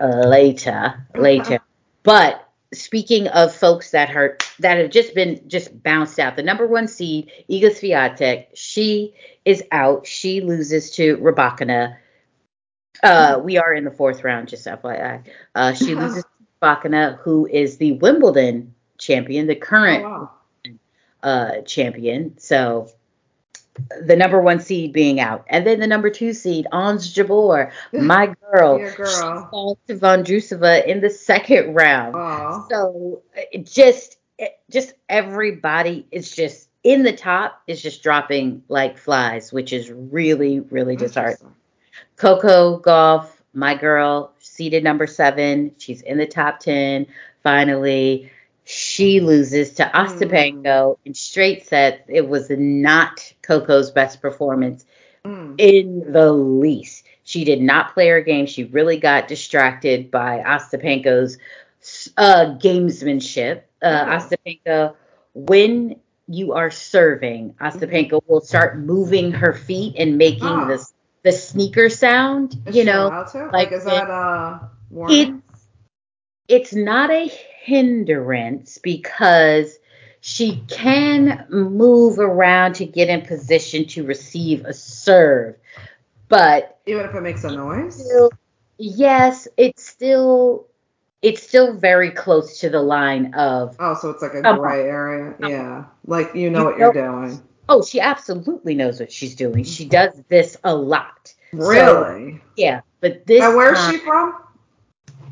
[0.00, 1.06] later.
[1.14, 1.60] Later.
[2.02, 6.66] but speaking of folks that hurt that have just been just bounced out, the number
[6.66, 9.14] one seed, Iga Swiatek, she
[9.44, 10.06] is out.
[10.06, 11.96] She loses to Rybakina.
[13.02, 15.24] Uh, we are in the fourth round, just FYI.
[15.54, 16.30] Uh, she loses to
[16.62, 20.30] Rybakina, who is the Wimbledon champion, the current oh, wow
[21.22, 22.38] uh, champion.
[22.38, 22.90] So
[24.02, 28.34] the number one seed being out, and then the number two seed, Ons Jabeur, my
[28.52, 29.48] girl, Your girl.
[29.52, 32.14] lost to Vondrousova in the second round.
[32.14, 32.68] Aww.
[32.70, 38.96] So it just, it, just everybody is just in the top is just dropping like
[38.96, 41.54] flies, which is really, really disheartening.
[42.16, 45.74] Coco Gauff, my girl, seeded number seven.
[45.78, 47.06] She's in the top ten.
[47.42, 48.30] Finally,
[48.70, 50.96] she loses to Ostapenko mm.
[51.06, 52.02] in straight sets.
[52.06, 54.84] It was not Coco's best performance
[55.24, 55.54] mm.
[55.56, 57.06] in the least.
[57.24, 58.44] She did not play her game.
[58.44, 61.38] She really got distracted by Ostapenko's
[62.18, 63.62] uh, gamesmanship.
[63.80, 64.18] Uh, oh.
[64.18, 64.94] Ostapenko,
[65.32, 68.30] when you are serving, Ostapenko mm-hmm.
[68.30, 70.68] will start moving her feet and making oh.
[70.68, 70.92] this
[71.22, 72.54] the sneaker sound.
[72.66, 75.42] Is you know, like, like, is that a warning?
[76.48, 77.30] It's, not a
[77.62, 79.78] hindrance because
[80.20, 85.56] she can move around to get in position to receive a serve.
[86.28, 87.94] But even if it makes a noise?
[88.04, 88.30] Still,
[88.78, 90.66] yes, it's still
[91.22, 95.34] it's still very close to the line of Oh, so it's like a gray area.
[95.40, 95.84] Yeah.
[96.06, 97.42] Like you know you what know, you're doing.
[97.68, 99.64] Oh, she absolutely knows what she's doing.
[99.64, 101.34] She does this a lot.
[101.52, 102.32] Really?
[102.32, 102.80] So, yeah.
[103.00, 104.34] But this Now where's she from?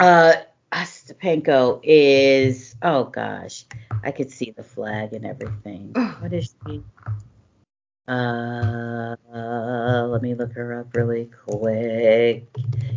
[0.01, 0.35] Uh
[0.77, 3.65] Ostapenko is oh gosh,
[4.05, 5.93] I could see the flag and everything.
[6.21, 6.83] what is she?
[8.07, 12.53] Uh, uh, let me look her up really quick.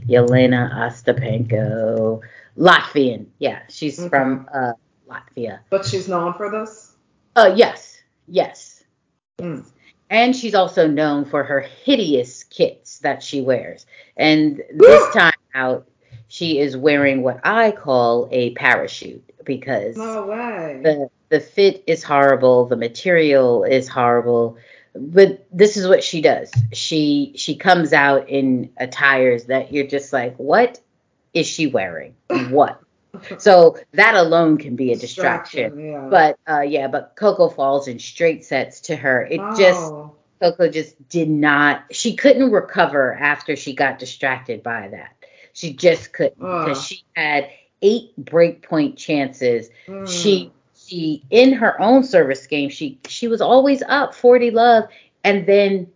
[0.07, 2.21] Jelena Ostapenko,
[2.57, 3.27] Latvian.
[3.39, 4.09] Yeah, she's okay.
[4.09, 4.73] from uh,
[5.09, 5.59] Latvia.
[5.69, 6.95] But she's known for this.
[7.37, 8.83] Uh, yes, yes.
[9.39, 9.65] Mm.
[10.09, 13.85] And she's also known for her hideous kits that she wears.
[14.17, 15.88] And this time out,
[16.29, 20.79] she is wearing what I call a parachute because way.
[20.81, 24.57] the the fit is horrible, the material is horrible,
[24.95, 26.51] but this is what she does.
[26.71, 30.79] She she comes out in attires that you're just like, what
[31.33, 32.15] is she wearing?
[32.49, 32.81] What?
[33.39, 35.75] so that alone can be a distraction.
[35.75, 36.07] distraction yeah.
[36.09, 39.25] But uh, yeah, but Coco falls in straight sets to her.
[39.25, 39.55] It oh.
[39.57, 39.93] just
[40.39, 41.85] Coco just did not.
[41.91, 45.18] She couldn't recover after she got distracted by that.
[45.53, 47.49] She just couldn't because she had
[47.81, 49.69] eight breakpoint chances.
[49.87, 50.07] Mm.
[50.07, 54.85] She she in her own service game, she she was always up 40 love
[55.23, 55.87] and then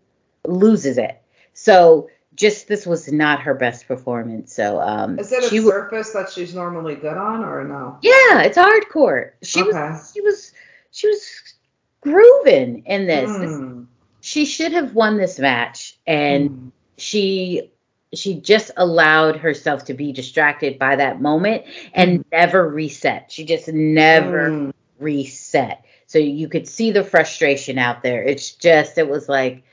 [0.46, 1.22] loses it.
[1.54, 4.54] So just this was not her best performance.
[4.54, 7.98] So um Is it a surface w- that she's normally good on or no?
[8.02, 9.38] Yeah, it's hard court.
[9.44, 9.72] She okay.
[9.72, 10.52] was she was
[10.92, 11.54] she was
[12.02, 13.30] grooving in this.
[13.30, 13.40] Mm.
[13.40, 13.88] this.
[14.22, 16.72] She should have won this match and mm.
[16.98, 17.73] she
[18.14, 22.26] she just allowed herself to be distracted by that moment and mm.
[22.32, 23.32] never reset.
[23.32, 24.74] She just never mm.
[25.00, 25.86] reset.
[26.08, 28.24] So you could see the frustration out there.
[28.24, 29.64] It's just it was like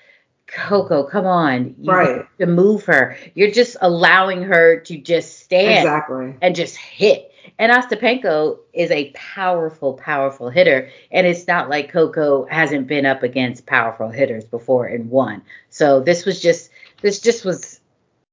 [0.46, 2.26] Coco, come on, you right.
[2.38, 3.16] to move her.
[3.34, 6.34] You're just allowing her to just stand exactly.
[6.42, 7.30] and just hit.
[7.58, 13.22] And Ostapenko is a powerful, powerful hitter, and it's not like Coco hasn't been up
[13.22, 15.42] against powerful hitters before and won.
[15.68, 16.70] So this was just
[17.02, 17.79] this just was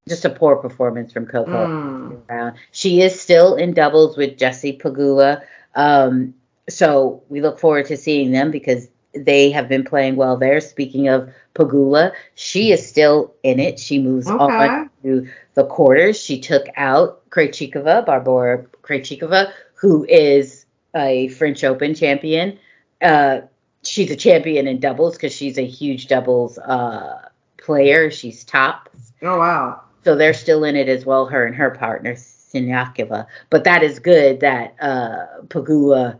[0.07, 2.21] just a poor performance from Coco.
[2.29, 2.55] Mm.
[2.71, 5.41] She is still in doubles with Jessie Pegula.
[5.75, 6.33] Um,
[6.69, 10.61] so we look forward to seeing them because they have been playing well there.
[10.61, 13.79] Speaking of Pegula, she is still in it.
[13.79, 14.43] She moves okay.
[14.43, 16.21] on to the quarters.
[16.21, 22.59] She took out Krejcikova, Barbora Krejcikova, who is a French Open champion.
[23.01, 23.41] Uh,
[23.83, 28.11] she's a champion in doubles because she's a huge doubles uh, player.
[28.11, 28.89] She's top.
[29.21, 29.81] Oh wow.
[30.07, 33.27] So they're still in it as well, her and her partner, Siniakova.
[33.49, 36.17] But that is good that uh, Pegula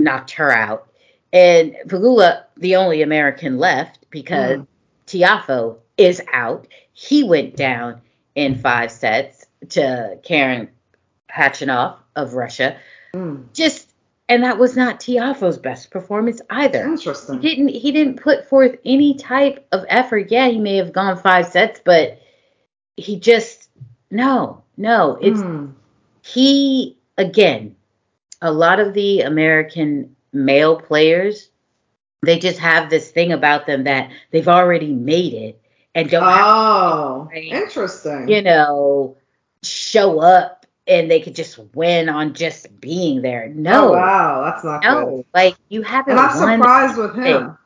[0.00, 0.88] knocked her out.
[1.32, 4.66] and Pegula, the only American left because mm.
[5.06, 6.66] Tiafoe is out.
[6.92, 8.00] He went down
[8.34, 10.70] in five sets to Karen
[11.32, 12.78] Khachanov of Russia.
[13.14, 13.44] Mm.
[13.52, 13.92] Just
[14.28, 16.82] and that was not Tiafoe's best performance either.
[16.82, 17.40] Interesting.
[17.40, 20.32] He didn't he didn't put forth any type of effort.
[20.32, 22.18] Yeah, he may have gone five sets, but
[22.96, 23.68] he just
[24.10, 25.18] no, no.
[25.20, 25.72] It's mm.
[26.22, 27.76] he again.
[28.42, 31.48] A lot of the American male players,
[32.22, 35.62] they just have this thing about them that they've already made it
[35.94, 36.22] and don't.
[36.26, 38.28] Oh, to, interesting.
[38.28, 39.16] You know,
[39.62, 43.48] show up and they could just win on just being there.
[43.48, 43.88] No.
[43.88, 45.16] Oh, wow, that's not no.
[45.16, 45.26] Good.
[45.32, 46.12] Like you haven't.
[46.12, 47.56] And I'm surprised with him.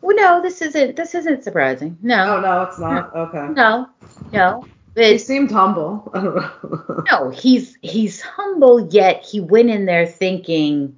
[0.00, 0.96] Well, no, this isn't.
[0.96, 1.98] This isn't surprising.
[2.02, 2.36] No.
[2.36, 3.14] Oh no, it's not.
[3.14, 3.48] Okay.
[3.52, 3.88] No,
[4.32, 4.66] no.
[4.94, 6.10] he seemed humble.
[7.10, 10.96] no, he's he's humble, yet he went in there thinking,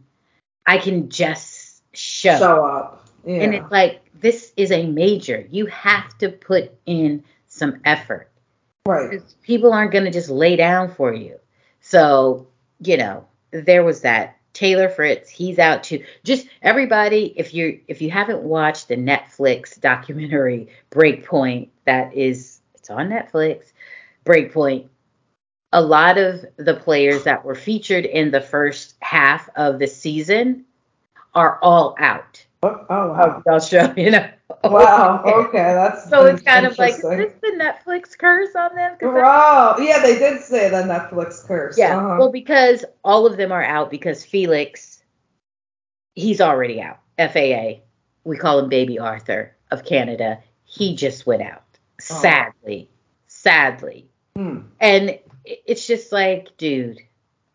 [0.67, 2.39] I can just show.
[2.39, 3.09] Show up.
[3.25, 3.41] Yeah.
[3.41, 5.47] And it's like this is a major.
[5.51, 8.31] You have to put in some effort.
[8.87, 9.21] Right.
[9.43, 11.39] People aren't going to just lay down for you.
[11.81, 12.49] So,
[12.81, 14.37] you know, there was that.
[14.53, 16.05] Taylor Fritz, he's out too.
[16.23, 22.54] Just everybody, if you if you haven't watched the Netflix documentary Breakpoint, that is
[22.85, 23.73] it's on Netflix.
[24.27, 24.89] Breakpoint.
[25.73, 30.67] A lot of the players that were featured in the first half of the season
[31.35, 32.45] are all out.
[32.63, 33.43] Oh, oh wow.
[33.49, 34.29] I'll show you know.
[34.65, 35.23] Wow.
[35.47, 38.97] Okay, that's so it's kind of like is this the Netflix curse on them?
[39.01, 39.77] Wow.
[39.79, 41.79] Yeah, they did say the Netflix curse.
[41.79, 41.97] Yeah.
[41.97, 42.17] Uh-huh.
[42.19, 45.03] Well, because all of them are out because Felix,
[46.15, 47.01] he's already out.
[47.19, 47.81] FAA,
[48.25, 50.41] we call him Baby Arthur of Canada.
[50.65, 51.64] He just went out.
[52.11, 52.21] Oh.
[52.21, 52.89] Sadly,
[53.27, 54.07] sadly.
[54.37, 54.61] Hmm.
[54.81, 57.01] And it's just like, dude,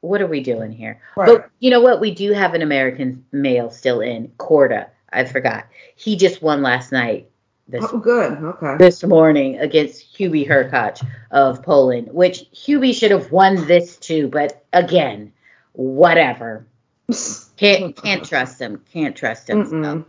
[0.02, 1.02] what are we doing here?
[1.16, 1.28] Right.
[1.28, 2.00] But you know what?
[2.00, 5.68] We do have an American male still in Korda I forgot.
[5.96, 7.30] He just won last night.
[7.68, 8.34] This, oh, good.
[8.34, 8.78] Okay.
[8.78, 14.66] This morning against Hubie Hurkacz of Poland, which Hubie should have won this too, but
[14.74, 15.34] again,
[15.74, 16.66] whatever.
[17.58, 18.82] Can't can't trust him.
[18.94, 19.68] Can't trust him.
[19.68, 20.06] So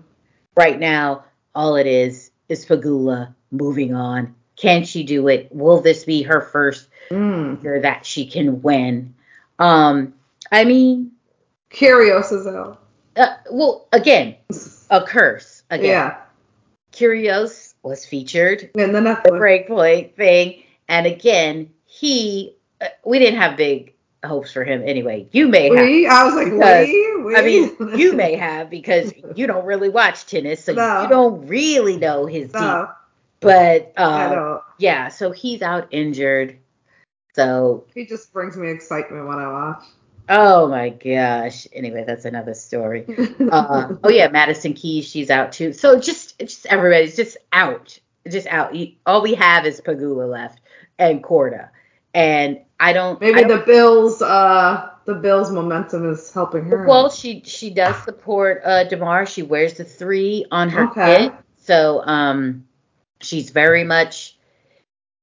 [0.55, 1.25] right now,
[1.55, 4.35] all it is is Pegula moving on.
[4.57, 5.49] Can she do it?
[5.51, 7.63] Will this be her first mm.
[7.63, 9.15] year that she can win?
[9.59, 10.15] Um,
[10.53, 11.13] I mean,
[12.33, 12.83] is out.
[13.17, 14.37] Uh, well, again,
[14.91, 15.87] a curse again.
[15.87, 16.17] Yeah.
[16.93, 23.57] Kyrgios was featured in the Netflix breakpoint thing, and again, he uh, we didn't have
[23.57, 23.95] big
[24.25, 25.29] hopes for him anyway.
[25.33, 26.13] You may have.
[26.13, 27.23] I was like, because, we?
[27.23, 27.37] we?
[27.37, 31.03] I mean, you may have because you don't really watch tennis, so no.
[31.03, 32.91] you don't really know his no.
[33.41, 36.59] But uh, yeah, so he's out injured.
[37.35, 39.83] So he just brings me excitement when I watch.
[40.29, 41.67] Oh my gosh.
[41.73, 43.05] Anyway, that's another story.
[43.51, 45.73] Uh, oh yeah, Madison Keys, she's out too.
[45.73, 47.99] So just just everybody's just out,
[48.31, 48.75] just out.
[49.07, 50.61] All we have is Pegula left
[50.99, 51.71] and Korda,
[52.15, 53.21] and I don't.
[53.21, 56.87] Maybe I don't, the Bills, uh, the Bills momentum is helping her.
[56.87, 59.27] Well, she she does support uh Damar.
[59.27, 61.17] She wears the three on her okay.
[61.17, 62.67] kit, so um,
[63.21, 64.37] she's very much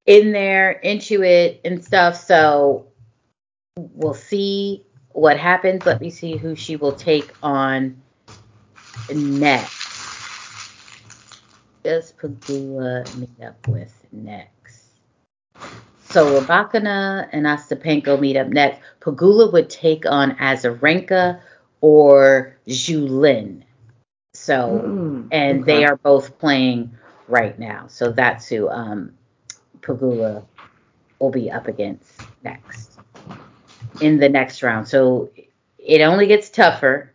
[0.06, 2.16] in there, into it and stuff.
[2.16, 2.86] So
[3.76, 5.84] we'll see what happens.
[5.84, 8.00] Let me see who she will take on
[9.14, 9.86] next.
[11.82, 14.84] Does Pegula meet up with next?
[16.10, 18.80] So Rybakina and Ostapenko meet up next.
[19.00, 21.40] Pegula would take on Azarenka
[21.80, 23.62] or Zhu
[24.34, 25.72] So, mm, and okay.
[25.72, 26.96] they are both playing
[27.28, 27.86] right now.
[27.88, 29.12] So that's who um,
[29.80, 30.44] Pegula
[31.18, 32.98] will be up against next
[34.00, 34.88] in the next round.
[34.88, 35.30] So
[35.78, 37.12] it only gets tougher,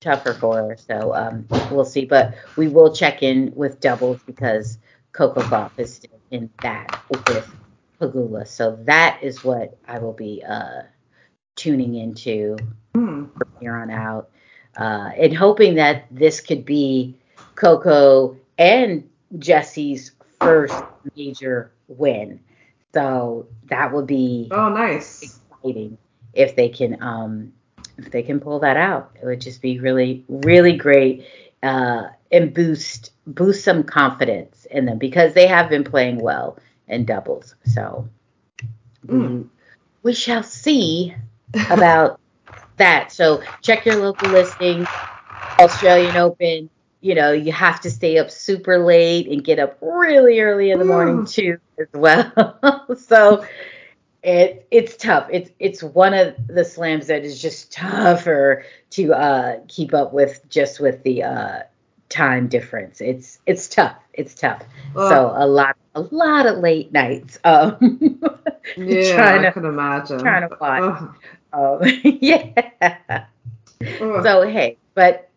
[0.00, 0.76] tougher for her.
[0.76, 2.04] So um, we'll see.
[2.04, 4.78] But we will check in with doubles because
[5.12, 7.50] Coco Gauff is still in that with
[8.00, 8.46] Pegula.
[8.46, 10.82] So that is what I will be uh,
[11.56, 12.56] tuning into
[12.94, 13.32] mm.
[13.32, 14.30] from here on out.
[14.76, 17.16] Uh, and hoping that this could be
[17.56, 20.82] Coco and Jesse's first
[21.16, 22.40] major win.
[22.92, 25.98] So that would be oh nice exciting
[26.32, 27.52] if they can um,
[27.96, 29.16] if they can pull that out.
[29.20, 31.26] It would just be really really great
[31.62, 37.04] uh, and boost boost some confidence in them because they have been playing well in
[37.04, 37.54] doubles.
[37.64, 38.08] So
[39.06, 39.42] mm.
[39.42, 39.48] we,
[40.02, 41.14] we shall see
[41.70, 42.18] about
[42.78, 43.12] that.
[43.12, 44.86] So check your local listing.
[45.60, 46.70] Australian Open,
[47.00, 50.78] you know, you have to stay up super late and get up really early in
[50.78, 52.96] the morning too as well.
[52.98, 53.46] so
[54.22, 55.28] it it's tough.
[55.30, 60.40] It's it's one of the slams that is just tougher to uh, keep up with
[60.48, 61.62] just with the uh,
[62.08, 63.00] time difference.
[63.00, 63.96] It's it's tough.
[64.12, 64.62] It's tough.
[64.94, 67.38] so a lot a lot of late nights.
[67.44, 67.76] Um,
[68.76, 70.18] yeah, trying to, I can imagine.
[70.18, 71.10] Trying to watch.
[71.52, 71.80] Um,
[72.20, 73.26] yeah.
[73.80, 75.30] So hey, but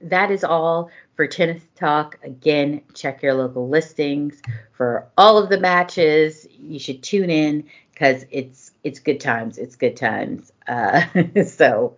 [0.00, 2.16] that is all for tennis talk.
[2.22, 4.40] Again, check your local listings
[4.70, 6.46] for all of the matches.
[6.56, 9.58] You should tune in because it's it's good times.
[9.58, 10.52] It's good times.
[10.68, 11.02] Uh,
[11.44, 11.96] so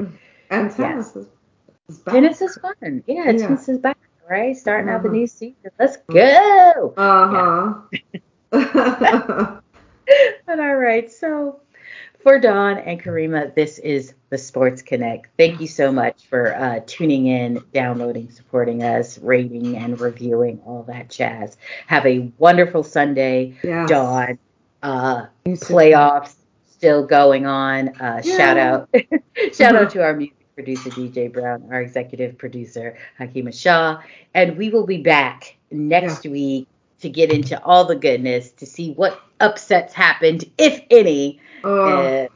[0.48, 1.22] and tennis yeah.
[1.90, 2.14] is, back.
[2.14, 3.04] Tennis is fun.
[3.06, 3.98] Yeah, yeah, tennis is back.
[4.26, 4.96] Right, starting uh-huh.
[4.96, 5.18] out the uh-huh.
[5.18, 5.70] new season.
[5.78, 6.94] Let's go.
[6.96, 7.82] Uh
[8.50, 9.60] huh.
[10.46, 11.60] but all right, so
[12.22, 15.28] for Dawn and Kariemah, this is the Sports Connect.
[15.36, 20.82] Thank you so much for uh, tuning in, downloading, supporting us, rating, and reviewing all
[20.84, 21.56] that jazz.
[21.86, 23.56] Have a wonderful Sunday.
[23.86, 24.38] Dawn.
[24.82, 26.34] Uh, playoffs
[26.70, 27.88] still going on.
[28.00, 28.36] Uh, yeah.
[28.36, 28.88] Shout out,
[29.52, 34.02] shout out to our music producer DJ Brown, our executive producer Hakima Shah,
[34.34, 36.30] and we will be back next yeah.
[36.30, 36.68] week
[37.00, 41.40] to get into all the goodness to see what upsets happened, if any.
[41.64, 42.26] Uh,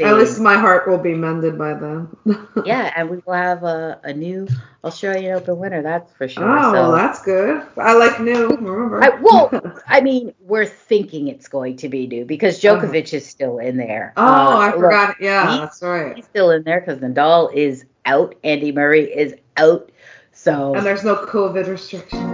[0.00, 2.08] at least my heart will be mended by then.
[2.64, 4.48] yeah, and we will have a, a new
[4.82, 6.44] Australian Open winner, that's for sure.
[6.44, 7.64] Oh, so, that's good.
[7.76, 9.04] I like new, remember.
[9.04, 9.50] I, well,
[9.86, 13.16] I mean, we're thinking it's going to be new because Djokovic okay.
[13.18, 14.12] is still in there.
[14.16, 15.08] Oh, uh, I forgot.
[15.10, 16.16] Look, yeah, that's right.
[16.16, 18.34] He's still in there because Nadal is out.
[18.42, 19.90] Andy Murray is out.
[20.32, 22.33] So And there's no COVID restrictions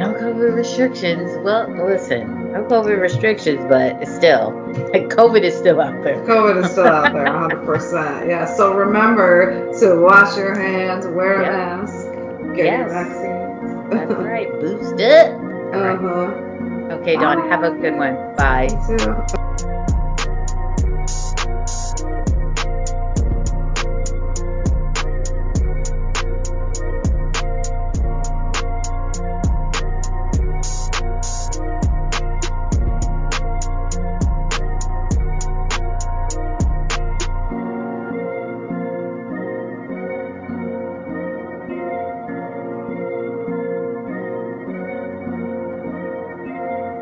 [0.00, 1.36] no COVID restrictions.
[1.44, 4.52] Well, listen, no COVID restrictions, but still,
[4.94, 6.16] COVID is still out there.
[6.24, 8.26] COVID is still out there, 100%.
[8.26, 8.46] Yeah.
[8.46, 11.52] So remember to wash your hands, wear yep.
[11.52, 12.78] a mask, get yes.
[12.78, 13.90] your vaccines.
[13.90, 14.50] That's right.
[14.60, 15.32] Boost it.
[15.74, 16.96] Uh huh.
[16.96, 17.48] Okay, Dawn.
[17.50, 18.14] Have a good one.
[18.36, 18.68] Bye.